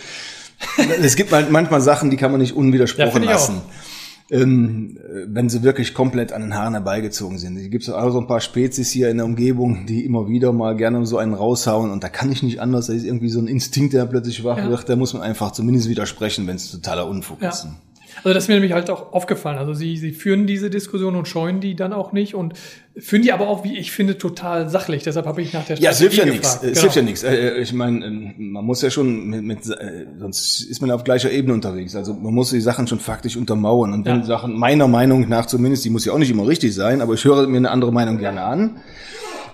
es 1.03 1.17
gibt 1.17 1.33
halt 1.33 1.51
manchmal 1.51 1.81
Sachen, 1.81 2.11
die 2.11 2.17
kann 2.17 2.31
man 2.31 2.41
nicht 2.41 2.57
unwidersprochen 2.57 3.23
ja, 3.23 3.33
lassen. 3.33 3.57
Auch 3.59 3.96
ähm, 4.31 4.99
wenn 5.27 5.49
sie 5.49 5.63
wirklich 5.63 5.95
komplett 5.95 6.33
an 6.33 6.43
den 6.43 6.55
Haaren 6.55 6.75
herbeigezogen 6.75 7.39
sind. 7.39 7.57
Es 7.59 7.71
gibt 7.71 7.89
auch 7.89 8.11
so 8.11 8.21
ein 8.21 8.27
paar 8.27 8.41
Spezies 8.41 8.91
hier 8.91 9.09
in 9.09 9.19
der 9.19 9.27
Umgebung, 9.27 9.87
die 9.87 10.05
immer 10.05 10.29
wieder 10.29 10.53
mal 10.53 10.75
gerne 10.77 11.07
so 11.07 11.19
einen 11.19 11.35
raushauen 11.35 11.91
und 11.91 12.03
da 12.03 12.09
kann 12.09 12.33
ich 12.33 12.43
nicht 12.43 12.61
anders, 12.61 12.89
da 12.89 12.93
ist 12.93 13.05
irgendwie 13.05 13.29
so 13.29 13.39
ein 13.39 13.47
Instinkt, 13.47 13.95
der 13.95 14.07
plötzlich 14.07 14.43
wach 14.43 14.59
ja. 14.59 14.69
wird, 14.69 14.89
da 14.89 14.97
muss 14.97 15.15
man 15.15 15.23
einfach 15.23 15.53
zumindest 15.53 15.89
widersprechen, 15.89 16.47
wenn 16.47 16.57
es 16.57 16.71
totaler 16.71 17.07
Unfug 17.07 17.41
ja. 17.41 17.51
ist. 17.51 17.69
Also 18.19 18.35
das 18.35 18.45
ist 18.45 18.49
mir 18.49 18.55
nämlich 18.55 18.73
halt 18.73 18.91
auch 18.91 19.13
aufgefallen. 19.13 19.59
Also 19.59 19.75
sie, 19.75 19.97
sie 19.97 20.13
führen 20.13 20.47
diese 20.47 20.71
Diskussion 20.71 21.17
und 21.17 21.29
scheuen 21.29 21.61
die 21.61 21.77
dann 21.77 21.93
auch 21.93 22.13
nicht 22.13 22.35
und 22.35 22.55
führen 22.97 23.23
die 23.23 23.33
aber 23.33 23.49
auch, 23.49 23.63
wie 23.65 23.77
ich 23.77 23.93
finde, 23.93 24.19
total 24.19 24.69
sachlich. 24.69 25.03
Deshalb 25.03 25.27
habe 25.27 25.43
ich 25.43 25.53
nach 25.53 25.65
der 25.67 25.77
Strategie 25.77 25.85
Ja, 25.85 25.91
es 25.91 25.99
hilft 25.99 26.17
ja 26.17 26.25
nichts. 26.25 26.55
Es 26.57 26.61
genau. 26.61 26.81
hilft 26.81 26.97
ja 26.97 27.03
nichts. 27.03 27.23
Äh, 27.23 27.59
ich 27.59 27.73
meine, 27.73 28.07
ähm, 28.07 28.35
man 28.39 28.65
muss 28.65 28.83
ja 28.83 28.91
schon 28.91 29.29
mit, 29.29 29.43
mit 29.43 29.59
äh, 29.69 30.07
sonst 30.19 30.63
ist 30.63 30.81
man 30.81 30.91
auf 30.91 31.05
gleicher 31.05 31.31
Ebene 31.31 31.55
unterwegs. 31.55 31.95
Also 31.95 32.15
man 32.15 32.33
muss 32.33 32.51
die 32.51 32.61
Sachen 32.61 32.87
schon 32.87 33.01
faktisch 33.01 33.37
untermauern. 33.37 33.93
Und 33.93 34.07
wenn 34.07 34.21
ja. 34.21 34.25
Sachen 34.25 34.59
meiner 34.59 34.89
Meinung 34.89 35.29
nach 35.29 35.47
zumindest, 35.47 35.85
die 35.85 35.91
muss 35.91 36.05
ja 36.05 36.13
auch 36.13 36.19
nicht 36.19 36.31
immer 36.31 36.47
richtig 36.47 36.75
sein, 36.75 37.01
aber 37.01 37.15
ich 37.15 37.25
höre 37.25 37.47
mir 37.47 37.59
eine 37.59 37.71
andere 37.71 37.93
Meinung 37.93 38.19
gerne 38.19 38.43
an. 38.43 38.81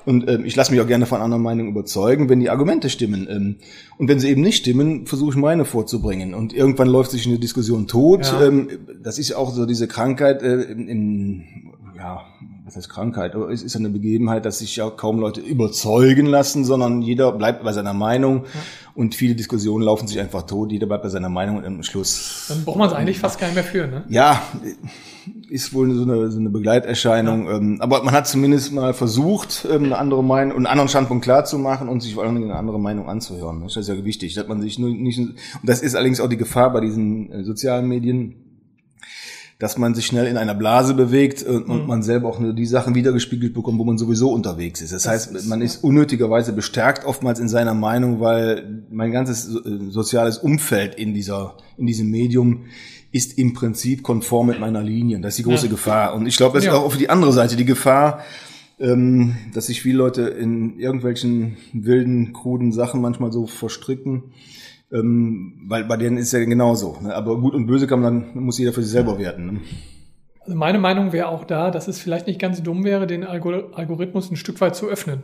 Und 0.04 0.28
ähm, 0.28 0.44
ich 0.44 0.56
lasse 0.56 0.72
mich 0.72 0.80
auch 0.80 0.86
gerne 0.86 1.06
von 1.06 1.20
anderen 1.20 1.42
Meinungen 1.42 1.70
überzeugen, 1.70 2.28
wenn 2.28 2.40
die 2.40 2.50
Argumente 2.50 2.90
stimmen. 2.90 3.28
Ähm, 3.30 3.56
und 3.98 4.08
wenn 4.08 4.18
sie 4.18 4.30
eben 4.30 4.42
nicht 4.42 4.58
stimmen, 4.58 5.06
versuche 5.06 5.30
ich 5.30 5.36
meine 5.36 5.64
vorzubringen. 5.64 6.34
Und 6.34 6.52
irgendwann 6.52 6.88
läuft 6.88 7.12
sich 7.12 7.26
eine 7.26 7.38
Diskussion 7.38 7.86
tot. 7.86 8.26
Ja. 8.26 8.46
Ähm, 8.46 8.68
das 9.02 9.18
ist 9.18 9.30
ja 9.30 9.36
auch 9.36 9.52
so 9.52 9.66
diese 9.66 9.88
Krankheit 9.88 10.42
äh, 10.42 10.62
in, 10.62 10.88
in 10.88 11.44
ja, 11.96 12.22
was 12.64 12.76
heißt 12.76 12.88
Krankheit, 12.88 13.34
aber 13.34 13.50
es 13.50 13.62
ist 13.62 13.74
eine 13.74 13.90
Begebenheit, 13.90 14.44
dass 14.44 14.60
sich 14.60 14.76
ja 14.76 14.88
kaum 14.88 15.18
Leute 15.18 15.40
überzeugen 15.40 16.26
lassen, 16.26 16.64
sondern 16.64 17.02
jeder 17.02 17.32
bleibt 17.32 17.64
bei 17.64 17.72
seiner 17.72 17.92
Meinung 17.92 18.44
ja. 18.44 18.60
und 18.94 19.14
viele 19.14 19.34
Diskussionen 19.34 19.84
laufen 19.84 20.06
sich 20.06 20.20
einfach 20.20 20.42
tot, 20.42 20.70
jeder 20.70 20.86
bleibt 20.86 21.02
bei 21.02 21.08
seiner 21.08 21.28
Meinung 21.28 21.56
und 21.56 21.64
am 21.64 21.82
Schluss. 21.82 22.46
Dann 22.48 22.64
braucht 22.64 22.78
man 22.78 22.88
es 22.88 22.94
eigentlich 22.94 23.18
fast 23.18 23.40
gar 23.40 23.48
nicht 23.48 23.56
mehr 23.56 23.64
führen, 23.64 23.90
ne? 23.90 24.04
Ja, 24.08 24.42
ist 25.48 25.74
wohl 25.74 25.92
so 25.94 26.02
eine, 26.02 26.30
so 26.30 26.38
eine 26.38 26.50
Begleiterscheinung. 26.50 27.46
Ja. 27.46 27.56
Ähm, 27.56 27.80
aber 27.80 28.02
man 28.04 28.14
hat 28.14 28.26
zumindest 28.26 28.72
mal 28.72 28.94
versucht, 28.94 29.66
ähm, 29.70 29.84
eine 29.84 29.98
andere 29.98 30.22
Meinung, 30.22 30.56
einen 30.56 30.66
anderen 30.66 30.88
Standpunkt 30.88 31.24
klar 31.24 31.44
zu 31.44 31.58
machen 31.58 31.88
und 31.88 32.00
sich 32.00 32.14
vor 32.14 32.24
allem 32.24 32.36
eine 32.36 32.54
andere 32.54 32.80
Meinung 32.80 33.08
anzuhören. 33.08 33.62
Das 33.62 33.76
ist 33.76 33.88
ja 33.88 34.04
wichtig, 34.04 34.34
dass 34.34 34.48
man 34.48 34.60
sich 34.60 34.78
nur 34.78 34.90
nicht, 34.90 35.18
und 35.18 35.36
das 35.62 35.82
ist 35.82 35.94
allerdings 35.94 36.20
auch 36.20 36.28
die 36.28 36.36
Gefahr 36.36 36.72
bei 36.72 36.80
diesen 36.80 37.30
äh, 37.32 37.44
sozialen 37.44 37.88
Medien, 37.88 38.41
dass 39.62 39.78
man 39.78 39.94
sich 39.94 40.06
schnell 40.06 40.26
in 40.26 40.36
einer 40.38 40.56
Blase 40.56 40.92
bewegt 40.92 41.44
und, 41.44 41.68
und 41.68 41.82
mhm. 41.82 41.86
man 41.86 42.02
selber 42.02 42.28
auch 42.28 42.40
nur 42.40 42.52
die 42.52 42.66
Sachen 42.66 42.96
wiedergespiegelt 42.96 43.54
bekommt, 43.54 43.78
wo 43.78 43.84
man 43.84 43.96
sowieso 43.96 44.32
unterwegs 44.32 44.80
ist. 44.80 44.92
Das, 44.92 45.04
das 45.04 45.12
heißt, 45.12 45.36
ist, 45.36 45.46
man 45.46 45.62
ist 45.62 45.84
unnötigerweise 45.84 46.52
bestärkt 46.52 47.04
oftmals 47.04 47.38
in 47.38 47.48
seiner 47.48 47.72
Meinung, 47.72 48.18
weil 48.18 48.82
mein 48.90 49.12
ganzes 49.12 49.46
äh, 49.54 49.60
soziales 49.88 50.38
Umfeld 50.38 50.96
in 50.96 51.14
dieser, 51.14 51.58
in 51.76 51.86
diesem 51.86 52.10
Medium 52.10 52.64
ist 53.12 53.38
im 53.38 53.54
Prinzip 53.54 54.02
konform 54.02 54.48
mit 54.48 54.58
meiner 54.58 54.82
Linie. 54.82 55.20
Das 55.20 55.34
ist 55.34 55.38
die 55.38 55.48
große 55.48 55.66
ja. 55.66 55.70
Gefahr. 55.70 56.14
Und 56.16 56.26
ich 56.26 56.36
glaube, 56.36 56.56
das 56.56 56.64
ja. 56.64 56.72
ist 56.72 56.78
auch 56.78 56.90
für 56.90 56.98
die 56.98 57.10
andere 57.10 57.32
Seite 57.32 57.54
die 57.54 57.64
Gefahr, 57.64 58.24
ähm, 58.80 59.36
dass 59.54 59.66
sich 59.66 59.80
viele 59.80 59.98
Leute 59.98 60.22
in 60.22 60.80
irgendwelchen 60.80 61.56
wilden, 61.72 62.32
kruden 62.32 62.72
Sachen 62.72 63.00
manchmal 63.00 63.30
so 63.30 63.46
verstricken. 63.46 64.24
Ähm, 64.92 65.64
weil 65.68 65.84
bei 65.84 65.96
denen 65.96 66.18
ist 66.18 66.32
ja 66.32 66.44
genauso. 66.44 66.98
Ne? 67.00 67.14
Aber 67.14 67.40
gut 67.40 67.54
und 67.54 67.66
böse 67.66 67.86
kann 67.86 68.00
man 68.00 68.32
dann, 68.34 68.44
muss 68.44 68.58
jeder 68.58 68.72
für 68.72 68.82
sich 68.82 68.92
selber 68.92 69.18
werten. 69.18 69.46
Ne? 69.46 69.60
Also 70.40 70.56
meine 70.56 70.78
Meinung 70.78 71.12
wäre 71.12 71.28
auch 71.28 71.44
da, 71.44 71.70
dass 71.70 71.86
es 71.86 72.00
vielleicht 72.00 72.26
nicht 72.26 72.40
ganz 72.40 72.62
dumm 72.62 72.84
wäre, 72.84 73.06
den 73.06 73.24
Algorithmus 73.24 74.30
ein 74.30 74.36
Stück 74.36 74.60
weit 74.60 74.74
zu 74.74 74.88
öffnen. 74.88 75.22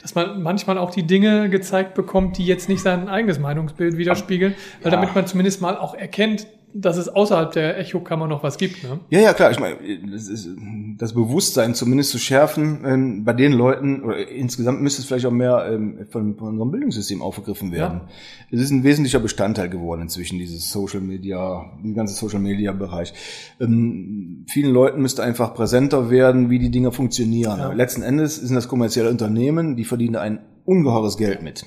Dass 0.00 0.14
man 0.14 0.42
manchmal 0.42 0.78
auch 0.78 0.92
die 0.92 1.02
Dinge 1.02 1.50
gezeigt 1.50 1.94
bekommt, 1.94 2.38
die 2.38 2.46
jetzt 2.46 2.68
nicht 2.68 2.80
sein 2.80 3.08
eigenes 3.08 3.40
Meinungsbild 3.40 3.96
widerspiegeln, 3.96 4.54
weil 4.82 4.92
ja. 4.92 4.98
damit 4.98 5.14
man 5.14 5.26
zumindest 5.26 5.60
mal 5.60 5.76
auch 5.76 5.94
erkennt, 5.94 6.46
dass 6.74 6.96
es 6.96 7.08
außerhalb 7.08 7.52
der 7.52 7.78
Echokammer 7.78 8.26
noch 8.26 8.42
was 8.42 8.58
gibt. 8.58 8.82
Ne? 8.82 9.00
Ja, 9.10 9.20
ja, 9.20 9.32
klar. 9.32 9.50
Ich 9.50 9.58
meine, 9.58 9.76
das, 10.10 10.30
das 10.98 11.12
Bewusstsein 11.12 11.74
zumindest 11.74 12.10
zu 12.10 12.18
schärfen 12.18 12.80
ähm, 12.84 13.24
bei 13.24 13.32
den 13.32 13.52
Leuten, 13.52 14.02
oder 14.02 14.28
insgesamt 14.28 14.80
müsste 14.80 15.02
es 15.02 15.08
vielleicht 15.08 15.26
auch 15.26 15.32
mehr 15.32 15.68
ähm, 15.70 16.06
von, 16.10 16.36
von 16.36 16.48
unserem 16.48 16.70
Bildungssystem 16.70 17.22
aufgegriffen 17.22 17.72
werden. 17.72 18.02
Ja. 18.04 18.08
Es 18.50 18.60
ist 18.60 18.70
ein 18.70 18.84
wesentlicher 18.84 19.20
Bestandteil 19.20 19.68
geworden 19.68 20.02
inzwischen, 20.02 20.38
dieses 20.38 20.70
Social 20.70 21.00
Media, 21.00 21.72
die 21.82 21.94
ganze 21.94 22.14
Social 22.14 22.40
Media 22.40 22.72
Bereich. 22.72 23.12
Ähm, 23.60 24.44
vielen 24.48 24.72
Leuten 24.72 25.02
müsste 25.02 25.22
einfach 25.22 25.54
präsenter 25.54 26.10
werden, 26.10 26.50
wie 26.50 26.58
die 26.58 26.70
Dinge 26.70 26.92
funktionieren. 26.92 27.58
Ja. 27.58 27.72
Letzten 27.72 28.02
Endes 28.02 28.36
sind 28.36 28.54
das 28.54 28.68
kommerzielle 28.68 29.10
Unternehmen, 29.10 29.76
die 29.76 29.84
verdienen 29.84 30.16
ein 30.16 30.40
ungeheures 30.64 31.16
Geld 31.16 31.42
mit. 31.42 31.64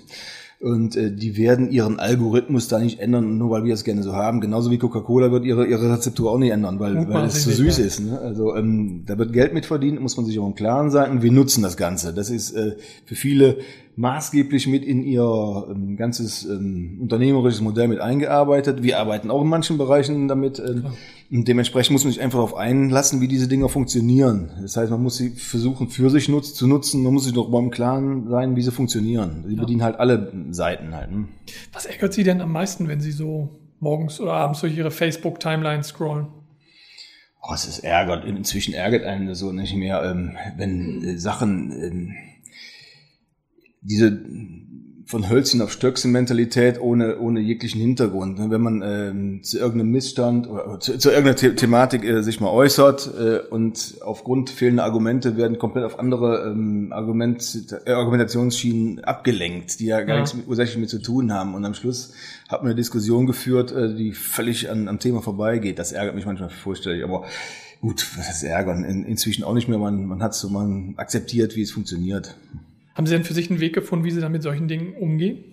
Und 0.63 0.95
äh, 0.95 1.11
die 1.11 1.35
werden 1.35 1.69
ihren 1.69 1.99
Algorithmus 1.99 2.69
da 2.69 2.79
nicht 2.79 3.01
ändern, 3.01 3.37
nur 3.37 3.49
weil 3.49 3.65
wir 3.65 3.73
es 3.73 3.83
gerne 3.83 4.01
so 4.01 4.13
haben. 4.13 4.39
Genauso 4.39 4.71
wie 4.71 4.77
Coca-Cola 4.77 5.29
wird 5.29 5.43
ihre, 5.43 5.65
ihre 5.65 5.91
Rezeptur 5.91 6.31
auch 6.31 6.37
nicht 6.37 6.51
ändern, 6.51 6.79
weil, 6.79 7.09
weil 7.09 7.25
es 7.25 7.43
zu 7.43 7.51
süß 7.51 7.79
ist. 7.79 7.99
Ne? 7.99 8.17
Also 8.17 8.55
ähm, 8.55 9.03
da 9.05 9.17
wird 9.17 9.33
Geld 9.33 9.53
mit 9.53 9.65
verdient, 9.65 9.99
muss 9.99 10.15
man 10.15 10.25
sich 10.25 10.39
auch 10.39 10.47
im 10.47 10.55
Klaren 10.55 10.89
sein. 10.89 11.11
Und 11.11 11.21
wir 11.21 11.33
nutzen 11.33 11.63
das 11.63 11.75
Ganze. 11.75 12.13
Das 12.13 12.29
ist 12.29 12.53
äh, 12.53 12.77
für 13.03 13.15
viele 13.15 13.57
maßgeblich 13.97 14.67
mit 14.67 14.85
in 14.85 15.03
ihr 15.03 15.67
ähm, 15.69 15.97
ganzes 15.97 16.45
ähm, 16.45 16.97
unternehmerisches 17.01 17.59
Modell 17.59 17.89
mit 17.89 17.99
eingearbeitet. 17.99 18.83
Wir 18.83 18.99
arbeiten 18.99 19.31
auch 19.31 19.41
in 19.41 19.49
manchen 19.49 19.77
Bereichen 19.77 20.29
damit. 20.29 20.59
Ähm, 20.59 20.85
und 21.31 21.47
dementsprechend 21.47 21.93
muss 21.93 22.03
man 22.03 22.13
sich 22.13 22.21
einfach 22.21 22.37
darauf 22.37 22.55
einlassen, 22.55 23.21
wie 23.21 23.27
diese 23.27 23.47
Dinger 23.47 23.69
funktionieren. 23.69 24.51
Das 24.61 24.77
heißt, 24.77 24.91
man 24.91 25.01
muss 25.01 25.17
sie 25.17 25.29
versuchen, 25.31 25.89
für 25.89 26.09
sich 26.09 26.29
nutz, 26.29 26.53
zu 26.53 26.67
nutzen. 26.67 27.03
Man 27.03 27.13
muss 27.13 27.23
sich 27.23 27.33
doch 27.33 27.49
mal 27.49 27.59
im 27.59 27.71
Klaren 27.71 28.29
sein, 28.29 28.55
wie 28.55 28.61
sie 28.61 28.71
funktionieren. 28.71 29.43
Sie 29.47 29.55
ja. 29.55 29.61
bedienen 29.61 29.83
halt 29.83 29.99
alle 29.99 30.31
Seiten 30.51 30.93
halt. 30.93 31.11
Ne? 31.11 31.27
Was 31.71 31.85
ärgert 31.85 32.13
Sie 32.13 32.23
denn 32.23 32.41
am 32.41 32.51
meisten, 32.51 32.87
wenn 32.87 33.01
Sie 33.01 33.11
so 33.11 33.59
morgens 33.79 34.19
oder 34.19 34.33
abends 34.33 34.61
durch 34.61 34.77
Ihre 34.77 34.91
Facebook-Timeline 34.91 35.83
scrollen? 35.83 36.27
Oh, 37.41 37.53
es 37.53 37.67
ist 37.67 37.79
ärgert. 37.79 38.25
Inzwischen 38.25 38.73
ärgert 38.73 39.03
einen 39.03 39.33
so 39.35 39.51
nicht 39.51 39.75
mehr, 39.75 40.03
ähm, 40.03 40.37
wenn 40.57 41.03
äh, 41.03 41.17
Sachen... 41.17 41.71
Ähm, 41.71 42.15
diese 43.83 44.23
von 45.13 45.29
Hölzchen 45.29 45.61
auf 45.61 45.71
Stöckchen 45.71 46.11
Mentalität 46.11 46.81
ohne, 46.81 47.19
ohne 47.19 47.39
jeglichen 47.39 47.79
Hintergrund. 47.79 48.39
Ne? 48.39 48.49
Wenn 48.49 48.61
man 48.61 48.81
ähm, 48.83 49.43
zu 49.43 49.59
irgendeinem 49.59 49.91
Missstand 49.91 50.49
oder 50.49 50.79
zu, 50.79 50.97
zu 50.97 51.11
irgendeiner 51.11 51.37
The 51.37 51.53
Thematik 51.53 52.03
äh, 52.03 52.23
sich 52.23 52.41
mal 52.41 52.49
äußert 52.49 53.11
äh, 53.15 53.37
und 53.47 53.97
aufgrund 54.01 54.49
fehlender 54.49 54.85
Argumente 54.85 55.37
werden 55.37 55.59
komplett 55.59 55.85
auf 55.85 55.99
andere 55.99 56.47
ähm, 56.47 56.91
Argument, 56.91 57.63
äh, 57.85 57.91
Argumentationsschienen 57.91 59.03
abgelenkt, 59.03 59.79
die 59.79 59.85
ja 59.85 60.01
gar 60.01 60.15
ja. 60.15 60.21
nichts 60.21 60.33
mit, 60.33 60.47
ursächlich 60.47 60.79
mit 60.79 60.89
zu 60.89 60.99
tun 60.99 61.31
haben. 61.31 61.53
Und 61.53 61.63
am 61.63 61.75
Schluss 61.75 62.13
hat 62.49 62.63
man 62.63 62.71
eine 62.71 62.75
Diskussion 62.75 63.27
geführt, 63.27 63.71
äh, 63.71 63.93
die 63.93 64.13
völlig 64.13 64.71
an, 64.71 64.87
am 64.87 64.97
Thema 64.97 65.21
vorbeigeht. 65.21 65.77
Das 65.77 65.91
ärgert 65.91 66.15
mich 66.15 66.25
manchmal 66.25 66.49
fürchterlich. 66.49 67.03
Aber 67.03 67.25
gut, 67.81 68.03
was 68.17 68.31
ist 68.31 68.41
ärgern? 68.41 68.83
In, 68.83 69.05
inzwischen 69.05 69.43
auch 69.43 69.53
nicht 69.53 69.67
mehr. 69.67 69.77
Man, 69.77 70.07
man 70.07 70.23
hat 70.23 70.33
so, 70.33 70.49
man 70.49 70.95
akzeptiert, 70.97 71.55
wie 71.55 71.61
es 71.61 71.71
funktioniert. 71.71 72.35
Haben 72.95 73.07
Sie 73.07 73.13
denn 73.13 73.23
für 73.23 73.33
sich 73.33 73.49
einen 73.49 73.59
Weg 73.59 73.73
gefunden, 73.73 74.05
wie 74.05 74.11
Sie 74.11 74.21
dann 74.21 74.31
mit 74.31 74.43
solchen 74.43 74.67
Dingen 74.67 74.93
umgehen? 74.93 75.52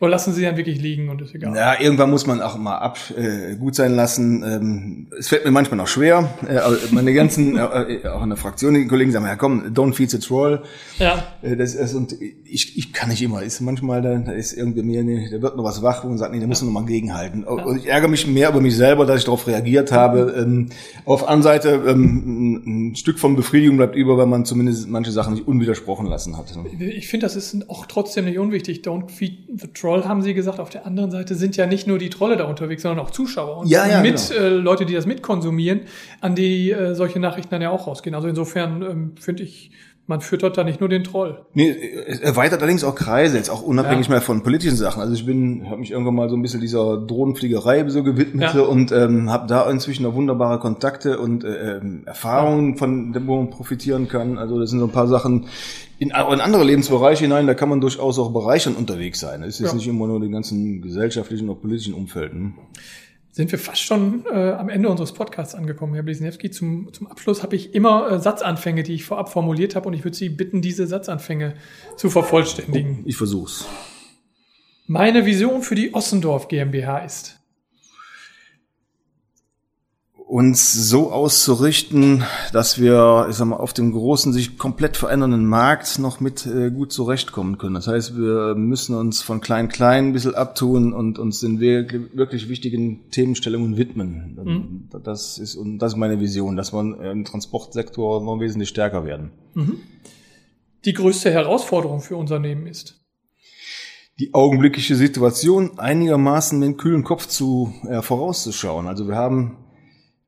Oder 0.00 0.12
lassen 0.12 0.32
Sie 0.32 0.40
dann 0.40 0.56
wirklich 0.56 0.80
liegen 0.80 1.10
und 1.10 1.20
ist 1.20 1.34
egal? 1.34 1.54
Ja, 1.54 1.78
irgendwann 1.78 2.08
muss 2.08 2.26
man 2.26 2.40
auch 2.40 2.56
mal 2.56 2.78
ab 2.78 2.98
äh, 3.18 3.54
gut 3.56 3.74
sein 3.74 3.94
lassen. 3.94 4.42
Ähm, 4.42 5.06
es 5.18 5.28
fällt 5.28 5.44
mir 5.44 5.50
manchmal 5.50 5.76
noch 5.76 5.88
schwer. 5.88 6.30
Äh, 6.48 6.58
meine 6.90 7.12
ganzen, 7.12 7.56
äh, 7.58 8.08
auch 8.08 8.22
in 8.22 8.30
der 8.30 8.38
Fraktion, 8.38 8.72
die 8.72 8.86
Kollegen 8.86 9.12
sagen, 9.12 9.26
ja 9.26 9.36
komm, 9.36 9.74
don't 9.74 9.92
feed 9.92 10.10
the 10.10 10.18
troll. 10.18 10.62
Ja. 10.98 11.22
Äh, 11.42 11.54
das, 11.54 11.76
das, 11.76 11.92
und 11.92 12.16
ich, 12.18 12.78
ich 12.78 12.94
kann 12.94 13.10
nicht 13.10 13.20
immer. 13.20 13.42
Ist 13.42 13.60
manchmal, 13.60 14.00
da, 14.00 14.14
da 14.16 14.32
ist 14.32 14.54
irgendwie 14.54 14.82
mir, 14.82 15.04
nee, 15.04 15.28
da 15.30 15.42
wird 15.42 15.58
noch 15.58 15.64
was 15.64 15.82
wach 15.82 16.02
und 16.02 16.16
sagt, 16.16 16.32
nee, 16.32 16.40
da 16.40 16.46
muss 16.46 16.62
man 16.62 16.72
noch 16.72 16.80
mal 16.80 16.86
gegenhalten. 16.86 17.42
Ja. 17.42 17.50
Und 17.50 17.76
ich 17.76 17.86
ärgere 17.86 18.08
mich 18.08 18.26
mehr 18.26 18.48
über 18.48 18.62
mich 18.62 18.76
selber, 18.76 19.04
dass 19.04 19.18
ich 19.18 19.24
darauf 19.24 19.46
reagiert 19.46 19.92
habe. 19.92 20.34
Ähm, 20.34 20.70
auf 21.04 21.20
der 21.20 21.28
anderen 21.28 21.42
Seite, 21.42 21.82
ähm, 21.86 22.90
ein 22.90 22.96
Stück 22.96 23.18
von 23.18 23.36
Befriedigung 23.36 23.76
bleibt 23.76 23.96
über, 23.96 24.16
weil 24.16 24.26
man 24.26 24.46
zumindest 24.46 24.88
manche 24.88 25.12
Sachen 25.12 25.34
nicht 25.34 25.46
unwidersprochen 25.46 26.06
lassen 26.06 26.38
hat. 26.38 26.46
Ich 26.78 27.08
finde, 27.08 27.26
das 27.26 27.36
ist 27.36 27.68
auch 27.68 27.84
trotzdem 27.84 28.24
nicht 28.24 28.38
unwichtig. 28.38 28.80
Don't 28.80 29.10
feed 29.10 29.40
the 29.60 29.68
troll 29.68 29.89
Troll 29.90 30.04
haben 30.08 30.22
Sie 30.22 30.34
gesagt. 30.34 30.60
Auf 30.60 30.70
der 30.70 30.86
anderen 30.86 31.10
Seite 31.10 31.34
sind 31.34 31.56
ja 31.56 31.66
nicht 31.66 31.86
nur 31.86 31.98
die 31.98 32.10
Trolle 32.10 32.36
da 32.36 32.44
unterwegs, 32.44 32.82
sondern 32.82 33.04
auch 33.04 33.10
Zuschauer 33.10 33.58
und 33.58 33.68
ja, 33.68 33.86
ja, 33.86 34.00
mit 34.00 34.28
genau. 34.28 34.40
äh, 34.40 34.48
Leute, 34.50 34.86
die 34.86 34.94
das 34.94 35.06
mitkonsumieren, 35.06 35.80
an 36.20 36.34
die 36.34 36.70
äh, 36.70 36.94
solche 36.94 37.18
Nachrichten 37.18 37.50
dann 37.50 37.62
ja 37.62 37.70
auch 37.70 37.86
rausgehen. 37.86 38.14
Also 38.14 38.28
insofern 38.28 38.82
ähm, 38.82 39.12
finde 39.18 39.42
ich, 39.42 39.72
man 40.10 40.20
füttert 40.20 40.58
da 40.58 40.64
nicht 40.64 40.80
nur 40.80 40.88
den 40.88 41.04
Troll. 41.04 41.46
Nee, 41.54 41.70
es 42.06 42.18
erweitert 42.18 42.60
allerdings 42.60 42.82
auch 42.82 42.96
Kreise, 42.96 43.36
jetzt 43.36 43.48
auch 43.48 43.62
unabhängig 43.62 44.08
ja. 44.08 44.14
mehr 44.14 44.20
von 44.20 44.42
politischen 44.42 44.76
Sachen. 44.76 45.00
Also 45.00 45.14
ich 45.14 45.24
bin, 45.24 45.66
habe 45.66 45.78
mich 45.78 45.92
irgendwann 45.92 46.16
mal 46.16 46.28
so 46.28 46.34
ein 46.34 46.42
bisschen 46.42 46.60
dieser 46.60 46.98
Drohnenfliegerei 46.98 47.88
so 47.88 48.02
gewidmet 48.02 48.52
ja. 48.52 48.60
und 48.62 48.90
ähm, 48.90 49.30
habe 49.30 49.46
da 49.46 49.70
inzwischen 49.70 50.02
noch 50.02 50.14
wunderbare 50.14 50.58
Kontakte 50.58 51.20
und 51.20 51.44
äh, 51.44 51.76
ähm, 51.76 52.02
Erfahrungen, 52.06 52.72
ja. 52.72 52.78
von 52.78 53.14
wo 53.26 53.36
man 53.36 53.50
profitieren 53.50 54.08
kann. 54.08 54.36
Also 54.36 54.58
das 54.58 54.70
sind 54.70 54.80
so 54.80 54.86
ein 54.86 54.92
paar 54.92 55.06
Sachen, 55.06 55.46
in, 56.00 56.08
in 56.08 56.14
andere 56.14 56.64
Lebensbereiche 56.64 57.24
hinein, 57.24 57.46
da 57.46 57.54
kann 57.54 57.68
man 57.68 57.80
durchaus 57.80 58.18
auch 58.18 58.32
bereichernd 58.32 58.76
unterwegs 58.76 59.20
sein. 59.20 59.44
Es 59.44 59.60
ist 59.60 59.68
ja. 59.68 59.74
nicht 59.74 59.86
immer 59.86 60.08
nur 60.08 60.18
den 60.18 60.32
ganzen 60.32 60.82
gesellschaftlichen 60.82 61.48
oder 61.48 61.60
politischen 61.60 61.94
Umfelden. 61.94 62.54
Sind 63.32 63.52
wir 63.52 63.58
fast 63.58 63.82
schon 63.82 64.24
äh, 64.32 64.52
am 64.52 64.68
Ende 64.68 64.88
unseres 64.88 65.12
Podcasts 65.12 65.54
angekommen, 65.54 65.94
Herr 65.94 66.02
Blisniewski. 66.02 66.50
Zum, 66.50 66.92
zum 66.92 67.06
Abschluss 67.06 67.42
habe 67.42 67.54
ich 67.56 67.74
immer 67.74 68.10
äh, 68.10 68.18
Satzanfänge, 68.18 68.82
die 68.82 68.94
ich 68.94 69.04
vorab 69.04 69.30
formuliert 69.30 69.76
habe, 69.76 69.88
und 69.88 69.94
ich 69.94 70.04
würde 70.04 70.16
Sie 70.16 70.28
bitten, 70.28 70.62
diese 70.62 70.86
Satzanfänge 70.86 71.54
zu 71.96 72.10
vervollständigen. 72.10 73.02
Ich 73.06 73.16
versuch's. 73.16 73.66
Meine 74.86 75.26
Vision 75.26 75.62
für 75.62 75.76
die 75.76 75.94
Ossendorf 75.94 76.48
GmbH 76.48 76.98
ist 76.98 77.39
uns 80.30 80.72
so 80.72 81.10
auszurichten, 81.10 82.22
dass 82.52 82.80
wir, 82.80 83.26
ich 83.28 83.34
sag 83.34 83.46
mal, 83.46 83.56
auf 83.56 83.72
dem 83.72 83.90
großen, 83.90 84.32
sich 84.32 84.58
komplett 84.58 84.96
verändernden 84.96 85.44
Markt 85.44 85.98
noch 85.98 86.20
mit 86.20 86.46
äh, 86.46 86.70
gut 86.70 86.92
zurechtkommen 86.92 87.58
können. 87.58 87.74
Das 87.74 87.88
heißt, 87.88 88.16
wir 88.16 88.54
müssen 88.54 88.94
uns 88.94 89.22
von 89.22 89.40
klein 89.40 89.68
klein 89.68 90.06
ein 90.06 90.12
bisschen 90.12 90.36
abtun 90.36 90.92
und 90.92 91.18
uns 91.18 91.40
den 91.40 91.58
wirklich, 91.58 92.16
wirklich 92.16 92.48
wichtigen 92.48 93.10
Themenstellungen 93.10 93.76
widmen. 93.76 94.38
Mhm. 94.44 95.02
Das 95.02 95.36
ist 95.36 95.56
und 95.56 95.80
das 95.80 95.94
ist 95.94 95.98
meine 95.98 96.20
Vision, 96.20 96.56
dass 96.56 96.72
wir 96.72 96.80
im 97.10 97.24
Transportsektor 97.24 98.22
noch 98.22 98.38
wesentlich 98.38 98.68
stärker 98.68 99.04
werden. 99.04 99.32
Mhm. 99.54 99.80
Die 100.84 100.92
größte 100.92 101.32
Herausforderung 101.32 102.00
für 102.00 102.14
Unternehmen 102.14 102.68
ist 102.68 103.00
die 104.20 104.32
augenblickliche 104.32 104.94
Situation 104.94 105.78
einigermaßen 105.78 106.56
mit 106.58 106.68
dem 106.68 106.76
kühlen 106.76 107.02
Kopf 107.02 107.26
zu 107.26 107.74
äh, 107.88 108.00
vorauszuschauen. 108.00 108.86
Also 108.86 109.08
wir 109.08 109.16
haben 109.16 109.56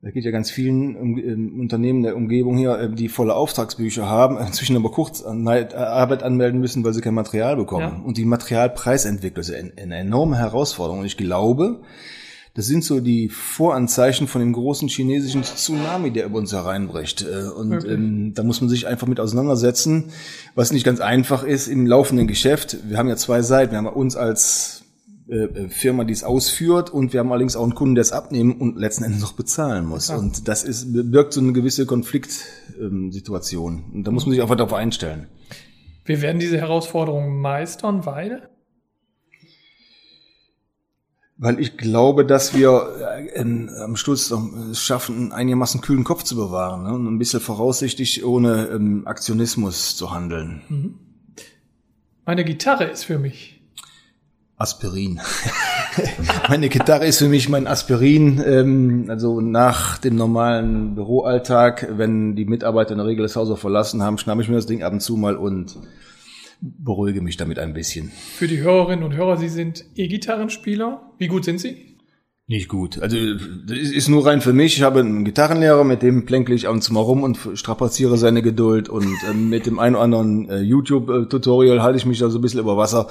da 0.03 0.11
geht 0.11 0.25
ja 0.25 0.31
ganz 0.31 0.51
vielen 0.51 0.97
um, 0.97 1.13
um, 1.13 1.59
Unternehmen 1.61 2.03
der 2.03 2.17
Umgebung 2.17 2.57
hier, 2.57 2.77
äh, 2.77 2.89
die 2.93 3.07
volle 3.07 3.35
Auftragsbücher 3.35 4.05
haben, 4.07 4.37
inzwischen 4.45 4.75
aber 4.75 4.91
kurz 4.91 5.21
an, 5.21 5.47
äh, 5.47 5.73
Arbeit 5.73 6.23
anmelden 6.23 6.59
müssen, 6.59 6.83
weil 6.83 6.93
sie 6.93 6.99
kein 6.99 7.13
Material 7.13 7.55
bekommen. 7.55 7.99
Ja. 7.99 8.03
Und 8.03 8.17
die 8.17 8.25
Materialpreisentwicklung 8.25 9.41
ist 9.41 9.53
eine, 9.53 9.71
eine 9.81 9.97
enorme 9.97 10.37
Herausforderung. 10.37 10.99
Und 10.99 11.05
ich 11.05 11.15
glaube, 11.15 11.79
das 12.53 12.65
sind 12.67 12.83
so 12.83 12.99
die 12.99 13.29
Voranzeichen 13.29 14.27
von 14.27 14.41
dem 14.41 14.51
großen 14.51 14.89
chinesischen 14.89 15.43
Tsunami, 15.43 16.11
der 16.11 16.25
über 16.25 16.37
uns 16.37 16.51
hereinbricht. 16.51 17.21
Äh, 17.21 17.47
und 17.47 17.73
okay. 17.73 17.93
ähm, 17.93 18.33
da 18.33 18.43
muss 18.43 18.59
man 18.59 18.69
sich 18.69 18.85
einfach 18.87 19.07
mit 19.07 19.21
auseinandersetzen, 19.21 20.11
was 20.53 20.73
nicht 20.73 20.83
ganz 20.83 20.99
einfach 20.99 21.43
ist 21.43 21.69
im 21.69 21.87
laufenden 21.87 22.27
Geschäft. 22.27 22.77
Wir 22.89 22.97
haben 22.97 23.07
ja 23.07 23.15
zwei 23.15 23.41
Seiten. 23.41 23.71
Wir 23.71 23.77
haben 23.77 23.87
uns 23.87 24.17
als 24.17 24.82
äh, 25.29 25.35
äh, 25.35 25.69
Firma, 25.69 26.03
die 26.03 26.11
es 26.11 26.25
ausführt 26.25 26.89
und 26.89 27.13
wir 27.13 27.21
haben 27.21 27.31
allerdings 27.31 27.55
auch 27.55 27.63
einen 27.63 27.75
Kunden, 27.75 27.95
der 27.95 28.01
es 28.01 28.11
abnehmen 28.11 28.59
und 28.59 28.77
letzten 28.77 29.05
Endes 29.05 29.21
noch 29.21 29.33
bezahlen 29.33 29.85
muss. 29.85 30.09
Ja. 30.09 30.17
Und 30.17 30.49
das 30.49 30.65
ist, 30.65 30.91
birgt 30.91 31.31
so 31.31 31.39
eine 31.39 31.53
gewisse 31.53 31.85
Konfliktsituation. 31.85 33.85
Und 33.93 34.03
da 34.05 34.11
muss 34.11 34.25
man 34.25 34.33
sich 34.33 34.41
einfach 34.41 34.57
darauf 34.57 34.73
einstellen. 34.73 35.27
Wir 36.03 36.21
werden 36.21 36.39
diese 36.39 36.57
Herausforderungen 36.57 37.39
meistern, 37.39 38.05
weil? 38.05 38.49
Weil 41.37 41.57
ich 41.61 41.77
glaube, 41.77 42.25
dass 42.25 42.53
wir 42.53 43.21
äh, 43.33 43.39
am 43.81 43.95
Schluss 43.95 44.29
es 44.29 44.81
schaffen, 44.81 45.31
einigermaßen 45.31 45.79
kühlen 45.79 46.03
Kopf 46.03 46.23
zu 46.23 46.35
bewahren 46.35 46.83
ne? 46.83 46.93
und 46.93 47.07
ein 47.07 47.17
bisschen 47.17 47.39
voraussichtig 47.39 48.25
ohne 48.25 48.67
ähm, 48.73 49.07
Aktionismus 49.07 49.95
zu 49.95 50.11
handeln. 50.11 50.63
Mhm. 50.67 50.99
Meine 52.25 52.43
Gitarre 52.43 52.85
ist 52.85 53.05
für 53.05 53.19
mich 53.19 53.52
Aspirin. 54.63 55.19
Meine 56.49 56.69
Gitarre 56.69 57.05
ist 57.05 57.19
für 57.19 57.27
mich 57.27 57.49
mein 57.49 57.67
Aspirin. 57.67 58.41
Ähm, 58.45 59.05
also 59.09 59.41
nach 59.41 59.97
dem 59.97 60.15
normalen 60.15 60.95
Büroalltag, 60.95 61.89
wenn 61.97 62.35
die 62.37 62.45
Mitarbeiter 62.45 62.91
in 62.91 62.97
der 62.97 63.05
Regel 63.05 63.23
das 63.23 63.35
Haus 63.35 63.49
auch 63.49 63.57
verlassen 63.57 64.01
haben, 64.01 64.17
schnappe 64.17 64.41
ich 64.41 64.47
mir 64.47 64.55
das 64.55 64.65
Ding 64.65 64.81
ab 64.81 64.93
und 64.93 65.01
zu 65.01 65.17
mal 65.17 65.35
und 65.35 65.77
beruhige 66.61 67.21
mich 67.21 67.35
damit 67.35 67.59
ein 67.59 67.73
bisschen. 67.73 68.09
Für 68.37 68.47
die 68.47 68.61
Hörerinnen 68.61 69.03
und 69.03 69.15
Hörer, 69.15 69.35
Sie 69.35 69.49
sind 69.49 69.83
E-Gitarrenspieler. 69.95 71.11
Wie 71.17 71.27
gut 71.27 71.43
sind 71.43 71.59
Sie? 71.59 71.92
Nicht 72.53 72.69
gut. 72.69 73.01
Also 73.01 73.17
das 73.65 73.79
ist 73.79 74.09
nur 74.09 74.27
rein 74.27 74.39
für 74.39 74.53
mich. 74.53 74.77
Ich 74.77 74.83
habe 74.83 74.99
einen 74.99 75.25
Gitarrenlehrer, 75.25 75.83
mit 75.83 76.03
dem 76.03 76.23
plänkle 76.23 76.53
ich 76.53 76.67
ab 76.67 76.73
und 76.73 76.83
zu 76.83 76.93
mal 76.93 76.99
rum 76.99 77.23
und 77.23 77.39
strapaziere 77.55 78.15
seine 78.15 78.43
Geduld. 78.43 78.89
Und 78.89 79.07
äh, 79.27 79.33
mit 79.33 79.65
dem 79.65 79.79
einen 79.79 79.95
oder 79.95 80.03
anderen 80.03 80.49
äh, 80.51 80.59
YouTube-Tutorial 80.59 81.81
halte 81.81 81.97
ich 81.97 82.05
mich 82.05 82.19
da 82.19 82.29
so 82.29 82.37
ein 82.37 82.43
bisschen 82.43 82.59
über 82.59 82.77
Wasser 82.77 83.07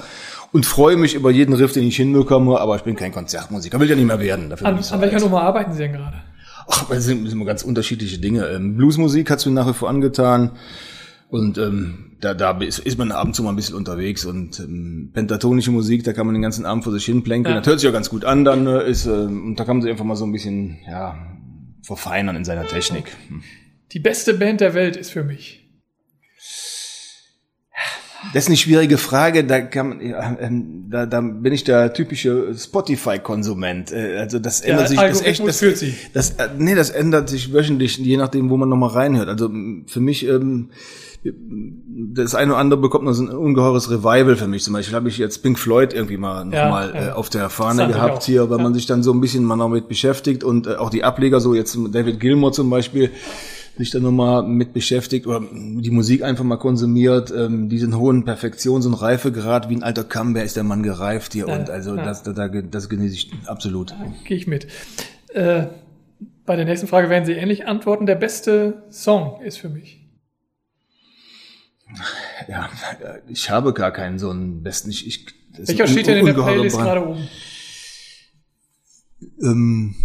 und 0.53 0.65
freue 0.65 0.95
mich 0.95 1.13
über 1.13 1.29
jeden 1.29 1.53
Riff, 1.55 1.73
den 1.73 1.83
ich 1.83 1.97
hinbekomme. 1.97 2.57
Aber 2.57 2.77
ich 2.77 2.83
bin 2.83 2.95
kein 2.95 3.11
Konzertmusiker, 3.11 3.81
will 3.81 3.89
ja 3.89 3.97
nicht 3.97 4.07
mehr 4.07 4.21
werden. 4.21 4.49
Dafür 4.49 4.65
an, 4.65 4.77
an 4.77 5.01
welcher 5.01 5.19
Nummer 5.19 5.41
arbeiten 5.41 5.73
Sie 5.73 5.79
denn 5.79 5.91
gerade? 5.91 6.21
Ach, 6.69 6.87
das 6.87 7.03
sind, 7.03 7.23
das 7.23 7.31
sind 7.31 7.41
immer 7.41 7.45
ganz 7.45 7.63
unterschiedliche 7.63 8.19
Dinge. 8.19 8.47
Ähm, 8.47 8.77
Bluesmusik 8.77 9.29
hat 9.29 9.39
es 9.39 9.45
mir 9.45 9.51
nach 9.51 9.67
wie 9.67 9.73
vor 9.73 9.89
angetan. 9.89 10.51
Und 11.29 11.57
ähm, 11.57 12.12
da, 12.23 12.33
da 12.33 12.57
ist, 12.59 12.79
ist 12.79 12.97
man 12.97 13.11
ab 13.11 13.25
und 13.25 13.35
zu 13.35 13.43
mal 13.43 13.49
ein 13.49 13.55
bisschen 13.55 13.75
unterwegs 13.75 14.25
und 14.25 14.59
ähm, 14.59 15.11
pentatonische 15.13 15.71
Musik, 15.71 16.03
da 16.03 16.13
kann 16.13 16.25
man 16.25 16.33
den 16.33 16.41
ganzen 16.41 16.65
Abend 16.65 16.83
vor 16.83 16.93
sich 16.93 17.05
hin 17.05 17.23
plänkeln. 17.23 17.55
Ja. 17.55 17.61
Das 17.61 17.67
hört 17.67 17.79
sich 17.79 17.87
ja 17.87 17.91
ganz 17.91 18.09
gut 18.09 18.25
an, 18.25 18.45
dann 18.45 18.67
äh, 18.67 18.89
ist, 18.89 19.05
äh, 19.05 19.09
und 19.09 19.55
da 19.55 19.65
kann 19.65 19.77
man 19.77 19.81
sich 19.81 19.91
einfach 19.91 20.05
mal 20.05 20.15
so 20.15 20.25
ein 20.25 20.31
bisschen, 20.31 20.79
ja, 20.87 21.15
verfeinern 21.81 22.35
in 22.35 22.45
seiner 22.45 22.65
Technik. 22.65 23.11
Hm. 23.27 23.43
Die 23.91 23.99
beste 23.99 24.33
Band 24.33 24.61
der 24.61 24.73
Welt 24.73 24.95
ist 24.95 25.11
für 25.11 25.23
mich. 25.23 25.62
Das 28.33 28.43
ist 28.43 28.47
eine 28.49 28.57
schwierige 28.57 28.97
Frage. 28.97 29.43
Da, 29.43 29.61
kann, 29.61 29.99
ja, 30.01 30.37
ähm, 30.39 30.85
da, 30.89 31.05
da 31.05 31.21
bin 31.21 31.53
ich 31.53 31.63
der 31.63 31.93
typische 31.93 32.53
Spotify-Konsument. 32.55 33.91
Äh, 33.91 34.17
also 34.17 34.39
das 34.39 34.61
ändert 34.61 34.89
sich. 34.89 34.99
Das 34.99 35.21
echt. 35.21 35.47
Das, 35.47 35.59
sich. 35.59 35.95
Das, 36.13 36.31
äh, 36.31 36.49
nee, 36.57 36.75
das 36.75 36.89
ändert 36.89 37.29
sich 37.29 37.53
wöchentlich, 37.53 37.97
je 37.97 38.17
nachdem, 38.17 38.49
wo 38.49 38.57
man 38.57 38.69
nochmal 38.69 38.89
reinhört. 38.89 39.29
Also 39.29 39.49
für 39.87 39.99
mich. 39.99 40.27
Ähm, 40.27 40.69
das 41.25 42.35
eine 42.35 42.51
oder 42.51 42.59
andere 42.59 42.81
bekommt 42.81 43.05
noch 43.05 43.13
so 43.13 43.23
ein 43.23 43.29
ungeheures 43.29 43.89
Revival 43.89 44.35
für 44.35 44.47
mich. 44.47 44.63
Zum 44.63 44.73
Beispiel 44.73 44.95
habe 44.95 45.07
ich 45.07 45.17
jetzt 45.17 45.41
Pink 45.41 45.57
Floyd 45.57 45.93
irgendwie 45.93 46.17
mal 46.17 46.45
ja, 46.51 46.65
nochmal 46.65 46.91
ja. 46.93 47.07
äh, 47.07 47.11
auf 47.11 47.29
der 47.29 47.49
Fahne 47.49 47.87
gehabt 47.87 48.23
hier, 48.23 48.49
weil 48.49 48.57
ja. 48.57 48.63
man 48.63 48.73
sich 48.73 48.87
dann 48.87 49.03
so 49.03 49.13
ein 49.13 49.21
bisschen 49.21 49.45
mal 49.45 49.55
noch 49.55 49.69
mit 49.69 49.87
beschäftigt 49.87 50.43
und 50.43 50.67
äh, 50.67 50.75
auch 50.75 50.89
die 50.89 51.03
Ableger, 51.03 51.39
so 51.39 51.53
jetzt 51.53 51.77
David 51.91 52.19
Gilmour 52.19 52.51
zum 52.51 52.69
Beispiel, 52.69 53.11
sich 53.77 53.89
dann 53.89 54.03
nochmal 54.03 54.43
mit 54.43 54.73
beschäftigt 54.73 55.25
oder 55.25 55.41
die 55.51 55.89
Musik 55.89 56.23
einfach 56.23 56.43
mal 56.43 56.57
konsumiert, 56.57 57.33
ähm, 57.35 57.69
diesen 57.69 57.97
hohen 57.97 58.23
Perfektions- 58.23 58.85
und 58.85 58.93
Reifegrad, 58.93 59.69
wie 59.69 59.75
ein 59.75 59.83
alter 59.83 60.03
Camembert 60.03 60.45
ist 60.45 60.55
der 60.55 60.63
Mann 60.63 60.83
gereift 60.83 61.33
hier 61.33 61.47
ja, 61.47 61.55
und 61.57 61.69
also 61.69 61.95
ja. 61.95 62.03
das, 62.03 62.23
das, 62.23 62.35
das 62.69 62.89
genieße 62.89 63.15
ich 63.15 63.31
absolut. 63.45 63.95
Gehe 64.25 64.37
ich 64.37 64.47
mit. 64.47 64.67
Äh, 65.33 65.67
bei 66.45 66.55
der 66.55 66.65
nächsten 66.65 66.87
Frage 66.87 67.09
werden 67.09 67.25
Sie 67.25 67.33
ähnlich 67.33 67.65
antworten. 67.67 68.05
Der 68.05 68.15
beste 68.15 68.83
Song 68.91 69.41
ist 69.41 69.57
für 69.57 69.69
mich. 69.69 70.01
Ja, 72.47 72.69
ich 73.27 73.49
habe 73.49 73.73
gar 73.73 73.91
keinen 73.91 74.19
so 74.19 74.29
einen 74.29 74.63
besten. 74.63 74.89
Ich, 74.89 75.07
ich, 75.07 75.25
Welcher 75.57 75.87
steht 75.87 76.07
denn 76.07 76.17
in 76.17 76.25
der 76.25 76.33
Playlist 76.33 76.77
gerade 76.77 77.07
oben? 77.07 77.27
Ähm, 79.41 79.95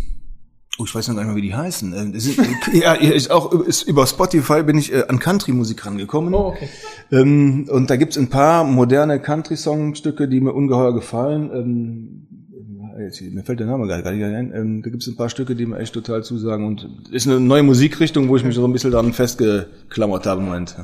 oh, 0.79 0.85
ich 0.85 0.95
weiß 0.95 1.09
noch 1.09 1.17
gar 1.17 1.23
nicht 1.25 1.35
mehr, 1.35 1.37
wie 1.37 1.47
die 1.47 1.55
heißen. 1.55 2.15
Äh, 2.15 2.19
sind, 2.19 2.39
ja, 2.73 2.95
ist 2.95 3.31
auch 3.31 3.53
ist, 3.53 3.83
über 3.83 4.07
Spotify 4.07 4.63
bin 4.63 4.79
ich 4.79 4.93
äh, 4.93 5.05
an 5.09 5.19
Country-Musik 5.19 5.85
rangekommen. 5.85 6.33
Oh, 6.35 6.49
okay. 6.49 6.69
Ähm, 7.11 7.69
und 7.71 7.91
da 7.91 7.97
gibt's 7.97 8.17
ein 8.17 8.29
paar 8.29 8.65
moderne 8.65 9.21
Country-Songstücke, 9.21 10.29
die 10.29 10.41
mir 10.41 10.53
ungeheuer 10.53 10.95
gefallen. 10.95 11.51
Ähm, 11.53 13.03
jetzt, 13.03 13.21
mir 13.21 13.43
fällt 13.43 13.61
der 13.61 13.67
Name 13.67 13.87
gar 13.87 13.97
nicht 13.97 14.25
ein. 14.25 14.53
Ähm, 14.55 14.83
da 14.83 14.91
gibt's 14.91 15.07
ein 15.09 15.17
paar 15.17 15.29
Stücke, 15.29 15.57
die 15.57 15.67
mir 15.67 15.79
echt 15.79 15.95
total 15.95 16.23
zusagen. 16.23 16.67
Und 16.67 16.89
ist 17.11 17.27
eine 17.27 17.41
neue 17.41 17.65
Musikrichtung, 17.65 18.29
wo 18.29 18.37
ich 18.37 18.45
mich 18.45 18.55
so 18.55 18.65
ein 18.65 18.73
bisschen 18.73 18.93
daran 18.93 19.13
festgeklammert 19.13 20.27
habe 20.27 20.41
im 20.41 20.47
Moment. 20.47 20.77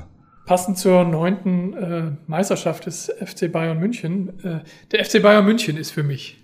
Passend 0.46 0.76
zur 0.76 1.04
neunten 1.04 1.72
äh, 1.72 2.10
Meisterschaft 2.26 2.86
des 2.86 3.10
FC 3.24 3.50
Bayern 3.50 3.78
München. 3.78 4.44
Äh, 4.44 4.60
der 4.92 5.04
FC 5.04 5.22
Bayern 5.22 5.44
München 5.44 5.76
ist 5.76 5.92
für 5.92 6.02
mich 6.02 6.43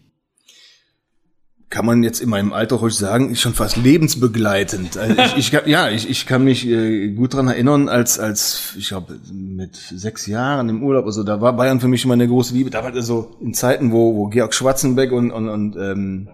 kann 1.71 1.87
man 1.87 2.03
jetzt 2.03 2.21
in 2.21 2.29
meinem 2.29 2.53
Alter 2.53 2.77
ruhig 2.77 2.95
sagen, 2.95 3.31
ist 3.31 3.41
schon 3.41 3.55
fast 3.55 3.77
lebensbegleitend. 3.77 4.99
Also 4.99 5.15
ich, 5.37 5.55
ich, 5.55 5.67
ja, 5.67 5.89
ich, 5.89 6.11
ich 6.11 6.27
kann 6.27 6.43
mich 6.43 6.67
äh, 6.67 7.13
gut 7.13 7.35
dran 7.35 7.47
erinnern, 7.47 7.89
als, 7.89 8.19
als 8.19 8.75
ich 8.77 8.89
glaube, 8.89 9.21
mit 9.33 9.77
sechs 9.77 10.27
Jahren 10.27 10.69
im 10.69 10.83
Urlaub, 10.83 11.07
also 11.07 11.23
da 11.23 11.41
war 11.41 11.55
Bayern 11.55 11.81
für 11.81 11.87
mich 11.87 12.05
immer 12.05 12.15
eine 12.15 12.27
große 12.27 12.55
Liebe. 12.55 12.71
Da 12.71 12.83
war 12.83 12.91
das 12.91 13.07
so 13.07 13.37
in 13.41 13.55
Zeiten, 13.55 13.93
wo, 13.93 14.17
wo 14.17 14.27
Georg 14.27 14.53
Schwarzenbeck 14.53 15.13
und, 15.13 15.31
und, 15.31 15.49
und 15.49 15.77
ähm, 15.77 16.29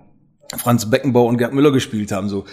Franz 0.57 0.89
Beckenbauer 0.89 1.29
und 1.29 1.37
Gerd 1.37 1.53
Müller 1.53 1.73
gespielt 1.73 2.13
haben, 2.13 2.31
so 2.31 2.47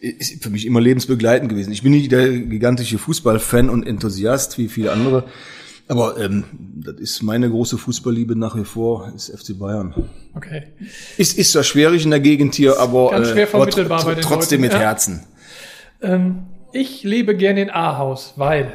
ist 0.00 0.42
für 0.42 0.50
mich 0.50 0.64
immer 0.64 0.80
lebensbegleitend 0.80 1.50
gewesen. 1.50 1.72
Ich 1.72 1.82
bin 1.82 1.90
nicht 1.90 2.12
der 2.12 2.28
gigantische 2.28 2.98
Fußballfan 2.98 3.68
und 3.68 3.84
Enthusiast 3.84 4.58
wie 4.58 4.68
viele 4.68 4.92
andere. 4.92 5.24
Aber 5.88 6.18
ähm, 6.18 6.44
das 6.52 6.96
ist 6.96 7.22
meine 7.22 7.48
große 7.48 7.78
Fußballliebe 7.78 8.36
nach 8.36 8.54
wie 8.56 8.64
vor, 8.64 9.10
ist 9.16 9.30
FC 9.30 9.58
Bayern. 9.58 9.94
Okay. 10.34 10.64
Ist, 11.16 11.38
ist 11.38 11.52
zwar 11.52 11.62
schwierig 11.64 12.04
in 12.04 12.10
der 12.10 12.20
Gegend 12.20 12.54
hier, 12.54 12.78
aber, 12.78 13.10
Ganz 13.10 13.30
schwer 13.30 13.46
vermittelbar 13.46 14.02
äh, 14.02 14.04
bei 14.04 14.14
den 14.14 14.22
trotzdem 14.22 14.60
Leuten. 14.60 14.72
mit 14.74 14.80
Ja. 14.80 14.86
Herzen. 14.86 15.24
Ähm, 16.02 16.42
ich 16.72 17.02
lebe 17.04 17.34
gerne 17.36 17.62
in 17.62 17.70
Ahaus, 17.70 18.34
weil. 18.36 18.72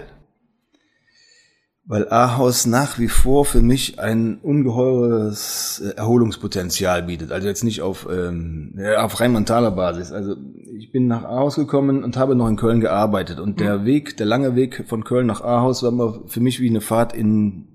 Weil 1.85 2.07
Ahaus 2.09 2.65
nach 2.65 2.97
wie 2.97 3.09
vor 3.09 3.43
für 3.43 3.61
mich 3.61 3.99
ein 3.99 4.37
ungeheures 4.41 5.81
äh, 5.85 5.97
Erholungspotenzial 5.97 7.03
bietet. 7.03 7.33
Also 7.33 7.47
jetzt 7.47 7.65
nicht 7.65 7.81
auf, 7.81 8.07
ähm, 8.09 8.79
auf 8.97 9.19
rein 9.19 9.33
mentaler 9.33 9.71
Basis. 9.71 10.13
Also 10.13 10.35
ich 10.77 10.93
bin 10.93 11.07
nach 11.07 11.25
Ahaus 11.25 11.55
gekommen 11.55 12.05
und 12.05 12.15
habe 12.15 12.35
noch 12.35 12.47
in 12.47 12.55
Köln 12.55 12.79
gearbeitet. 12.79 13.39
Und 13.39 13.59
der 13.59 13.79
Mhm. 13.79 13.85
Weg, 13.85 14.15
der 14.15 14.25
lange 14.25 14.55
Weg 14.55 14.85
von 14.87 15.03
Köln 15.03 15.27
nach 15.27 15.41
Ahaus 15.41 15.83
war 15.83 15.89
immer 15.91 16.21
für 16.27 16.39
mich 16.39 16.61
wie 16.61 16.69
eine 16.69 16.79
Fahrt 16.79 17.13
in, 17.13 17.67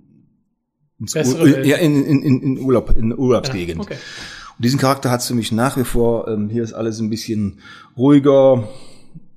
ins 0.99 1.14
Ur- 1.14 1.64
ja, 1.64 1.77
in, 1.77 2.03
in, 2.03 2.23
in, 2.23 2.40
in 2.42 2.59
Urlaub, 2.61 2.94
in 2.97 3.16
Urlaubsgegend. 3.16 3.77
Ja, 3.77 3.83
okay. 3.83 3.99
Und 4.57 4.64
diesen 4.64 4.81
Charakter 4.81 5.11
hat 5.11 5.21
es 5.21 5.29
für 5.29 5.35
mich 5.35 5.53
nach 5.53 5.77
wie 5.77 5.85
vor. 5.85 6.29
Ähm, 6.29 6.49
hier 6.49 6.62
ist 6.62 6.73
alles 6.73 6.99
ein 6.99 7.11
bisschen 7.11 7.61
ruhiger. 7.97 8.68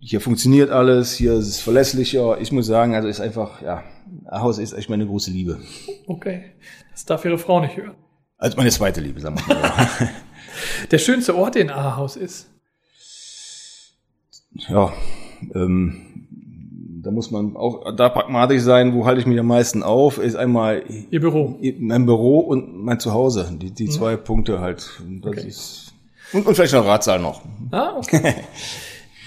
Hier 0.03 0.19
funktioniert 0.19 0.71
alles. 0.71 1.13
Hier 1.13 1.33
ist 1.33 1.47
es 1.47 1.61
verlässlicher. 1.61 2.41
Ich 2.41 2.51
muss 2.51 2.65
sagen, 2.65 2.95
also 2.95 3.07
ist 3.07 3.21
einfach, 3.21 3.61
ja, 3.61 3.83
Ahaus 4.25 4.57
ist 4.57 4.73
echt 4.73 4.89
meine 4.89 5.05
große 5.05 5.29
Liebe. 5.29 5.59
Okay. 6.07 6.53
Das 6.91 7.05
darf 7.05 7.23
Ihre 7.23 7.37
Frau 7.37 7.59
nicht 7.61 7.77
hören. 7.77 7.93
Also 8.37 8.57
meine 8.57 8.71
zweite 8.71 8.99
Liebe, 8.99 9.19
sagen 9.21 9.37
wir 9.45 9.55
mal. 9.55 9.87
Der 10.91 10.97
schönste 10.97 11.35
Ort 11.35 11.55
in 11.55 11.69
Ahaus 11.69 12.15
ist. 12.15 12.49
ja, 14.67 14.91
ähm, 15.53 16.27
da 17.03 17.11
muss 17.11 17.31
man 17.31 17.55
auch 17.55 17.95
da 17.95 18.09
pragmatisch 18.09 18.61
sein. 18.63 18.93
Wo 18.95 19.05
halte 19.05 19.21
ich 19.21 19.27
mich 19.27 19.39
am 19.39 19.47
meisten 19.47 19.81
auf? 19.83 20.17
Ist 20.17 20.35
einmal 20.35 20.83
Ihr 21.11 21.19
Büro. 21.19 21.59
mein 21.79 22.05
Büro 22.05 22.39
und 22.39 22.83
mein 22.83 22.99
Zuhause. 22.99 23.49
Die, 23.59 23.71
die 23.71 23.87
zwei 23.89 24.15
Punkte 24.17 24.59
halt. 24.59 24.99
Und 25.05 25.21
Das 25.21 25.31
Okay. 25.31 25.47
ist, 25.47 25.93
und, 26.33 26.45
und 26.47 26.55
vielleicht 26.55 26.73
noch 26.73 26.85
Ratsaal 26.85 27.19
noch. 27.19 27.41
Ah, 27.71 27.93
okay. 27.97 28.35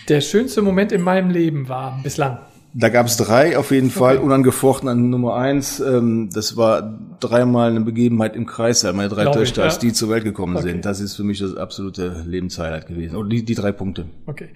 Der 0.09 0.21
schönste 0.21 0.63
Moment 0.63 0.93
in 0.93 1.01
meinem 1.01 1.31
Leben 1.31 1.69
war 1.69 2.01
bislang. 2.03 2.39
Da 2.77 2.89
gab 2.89 3.07
es 3.07 3.17
drei 3.17 3.57
auf 3.57 3.71
jeden 3.71 3.91
Fall, 3.91 4.19
unangefochten 4.19 4.89
an 4.89 5.09
Nummer 5.09 5.37
eins. 5.37 5.79
Ähm, 5.79 6.29
das 6.33 6.57
war 6.57 6.99
dreimal 7.21 7.71
eine 7.71 7.81
Begebenheit 7.81 8.35
im 8.35 8.47
Kreissaal, 8.47 8.93
meine 8.95 9.09
drei 9.09 9.23
Glaub 9.23 9.37
ich, 9.37 9.43
Töchter, 9.43 9.63
ja. 9.63 9.69
als 9.69 9.79
die 9.79 9.93
zur 9.93 10.11
Welt 10.11 10.25
gekommen 10.25 10.57
Okay. 10.57 10.71
sind. 10.71 10.85
Das 10.85 10.99
ist 10.99 11.15
für 11.15 11.23
mich 11.23 11.39
das 11.39 11.57
absolute 11.57 12.25
Lebenshighlight 12.27 12.89
gewesen. 12.89 13.15
Und 13.15 13.31
die, 13.31 13.45
die 13.45 13.55
drei 13.55 13.71
Punkte. 13.71 14.07
Okay. 14.27 14.49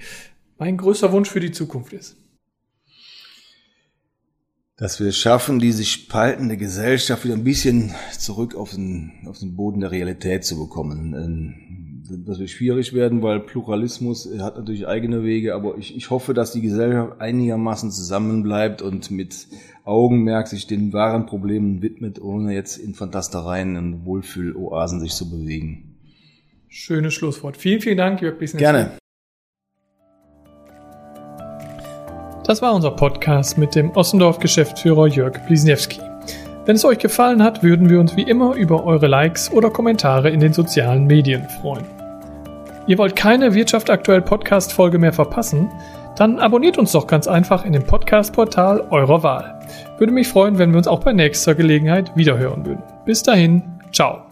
Mein 0.58 0.76
größter 0.76 1.12
Wunsch 1.12 1.30
für 1.30 1.38
die 1.38 1.52
Zukunft 1.52 1.92
ist. 1.92 2.16
Dass 4.76 4.98
wir 4.98 5.08
es 5.08 5.16
schaffen, 5.16 5.60
die 5.60 5.70
sich 5.72 5.92
spaltende 5.92 6.56
Gesellschaft 6.56 7.24
wieder 7.24 7.34
ein 7.34 7.44
bisschen 7.44 7.94
zurück 8.16 8.56
auf 8.56 8.70
den, 8.70 9.12
auf 9.26 9.38
den 9.38 9.54
Boden 9.54 9.80
der 9.80 9.92
Realität 9.92 10.44
zu 10.44 10.58
bekommen. 10.58 11.14
Ähm, 11.14 11.54
Das 12.10 12.38
wird 12.38 12.48
schwierig 12.48 12.94
werden, 12.94 13.22
weil 13.22 13.40
Pluralismus 13.40 14.28
hat 14.38 14.56
natürlich 14.56 14.86
eigene 14.86 15.24
Wege, 15.24 15.54
aber 15.54 15.76
ich, 15.76 15.94
ich 15.94 16.08
hoffe, 16.08 16.32
dass 16.32 16.52
die 16.52 16.62
Gesellschaft 16.62 17.20
einigermaßen 17.20 17.90
zusammenbleibt 17.90 18.80
und 18.80 19.10
mit 19.10 19.46
Augenmerk 19.84 20.48
sich 20.48 20.66
den 20.66 20.92
wahren 20.92 21.26
Problemen 21.26 21.82
widmet, 21.82 22.20
ohne 22.20 22.54
jetzt 22.54 22.78
in 22.78 22.94
Fantastereien 22.94 23.76
und 23.76 24.06
Wohlfühloasen 24.06 25.00
sich 25.00 25.12
zu 25.12 25.30
bewegen. 25.30 25.96
Schönes 26.68 27.14
Schlusswort. 27.14 27.56
Vielen, 27.56 27.80
vielen 27.80 27.98
Dank, 27.98 28.22
Jörg 28.22 28.38
Bliesner. 28.38 28.60
Gerne. 28.60 28.92
Das 32.44 32.62
war 32.62 32.74
unser 32.74 32.92
Podcast 32.92 33.58
mit 33.58 33.74
dem 33.74 33.90
Ossendorf-Geschäftsführer 33.90 35.08
Jörg 35.08 35.44
Bliesniewski. 35.46 36.00
Wenn 36.64 36.76
es 36.76 36.84
euch 36.84 36.98
gefallen 36.98 37.42
hat, 37.42 37.62
würden 37.62 37.88
wir 37.88 38.00
uns 38.00 38.16
wie 38.16 38.22
immer 38.22 38.54
über 38.54 38.84
eure 38.84 39.06
Likes 39.06 39.50
oder 39.50 39.70
Kommentare 39.70 40.30
in 40.30 40.40
den 40.40 40.52
sozialen 40.52 41.06
Medien 41.06 41.48
freuen. 41.60 41.97
Ihr 42.88 42.96
wollt 42.96 43.14
keine 43.14 43.52
Wirtschaft 43.54 43.90
aktuell 43.90 44.22
Podcast-Folge 44.22 44.98
mehr 44.98 45.12
verpassen? 45.12 45.70
Dann 46.16 46.38
abonniert 46.38 46.78
uns 46.78 46.92
doch 46.92 47.06
ganz 47.06 47.28
einfach 47.28 47.66
in 47.66 47.74
dem 47.74 47.84
Podcast-Portal 47.84 48.88
eurer 48.90 49.22
Wahl. 49.22 49.60
Würde 49.98 50.12
mich 50.12 50.26
freuen, 50.26 50.58
wenn 50.58 50.70
wir 50.70 50.78
uns 50.78 50.88
auch 50.88 51.00
bei 51.00 51.12
nächster 51.12 51.54
Gelegenheit 51.54 52.10
wiederhören 52.16 52.64
würden. 52.64 52.82
Bis 53.04 53.22
dahin, 53.22 53.62
ciao. 53.92 54.27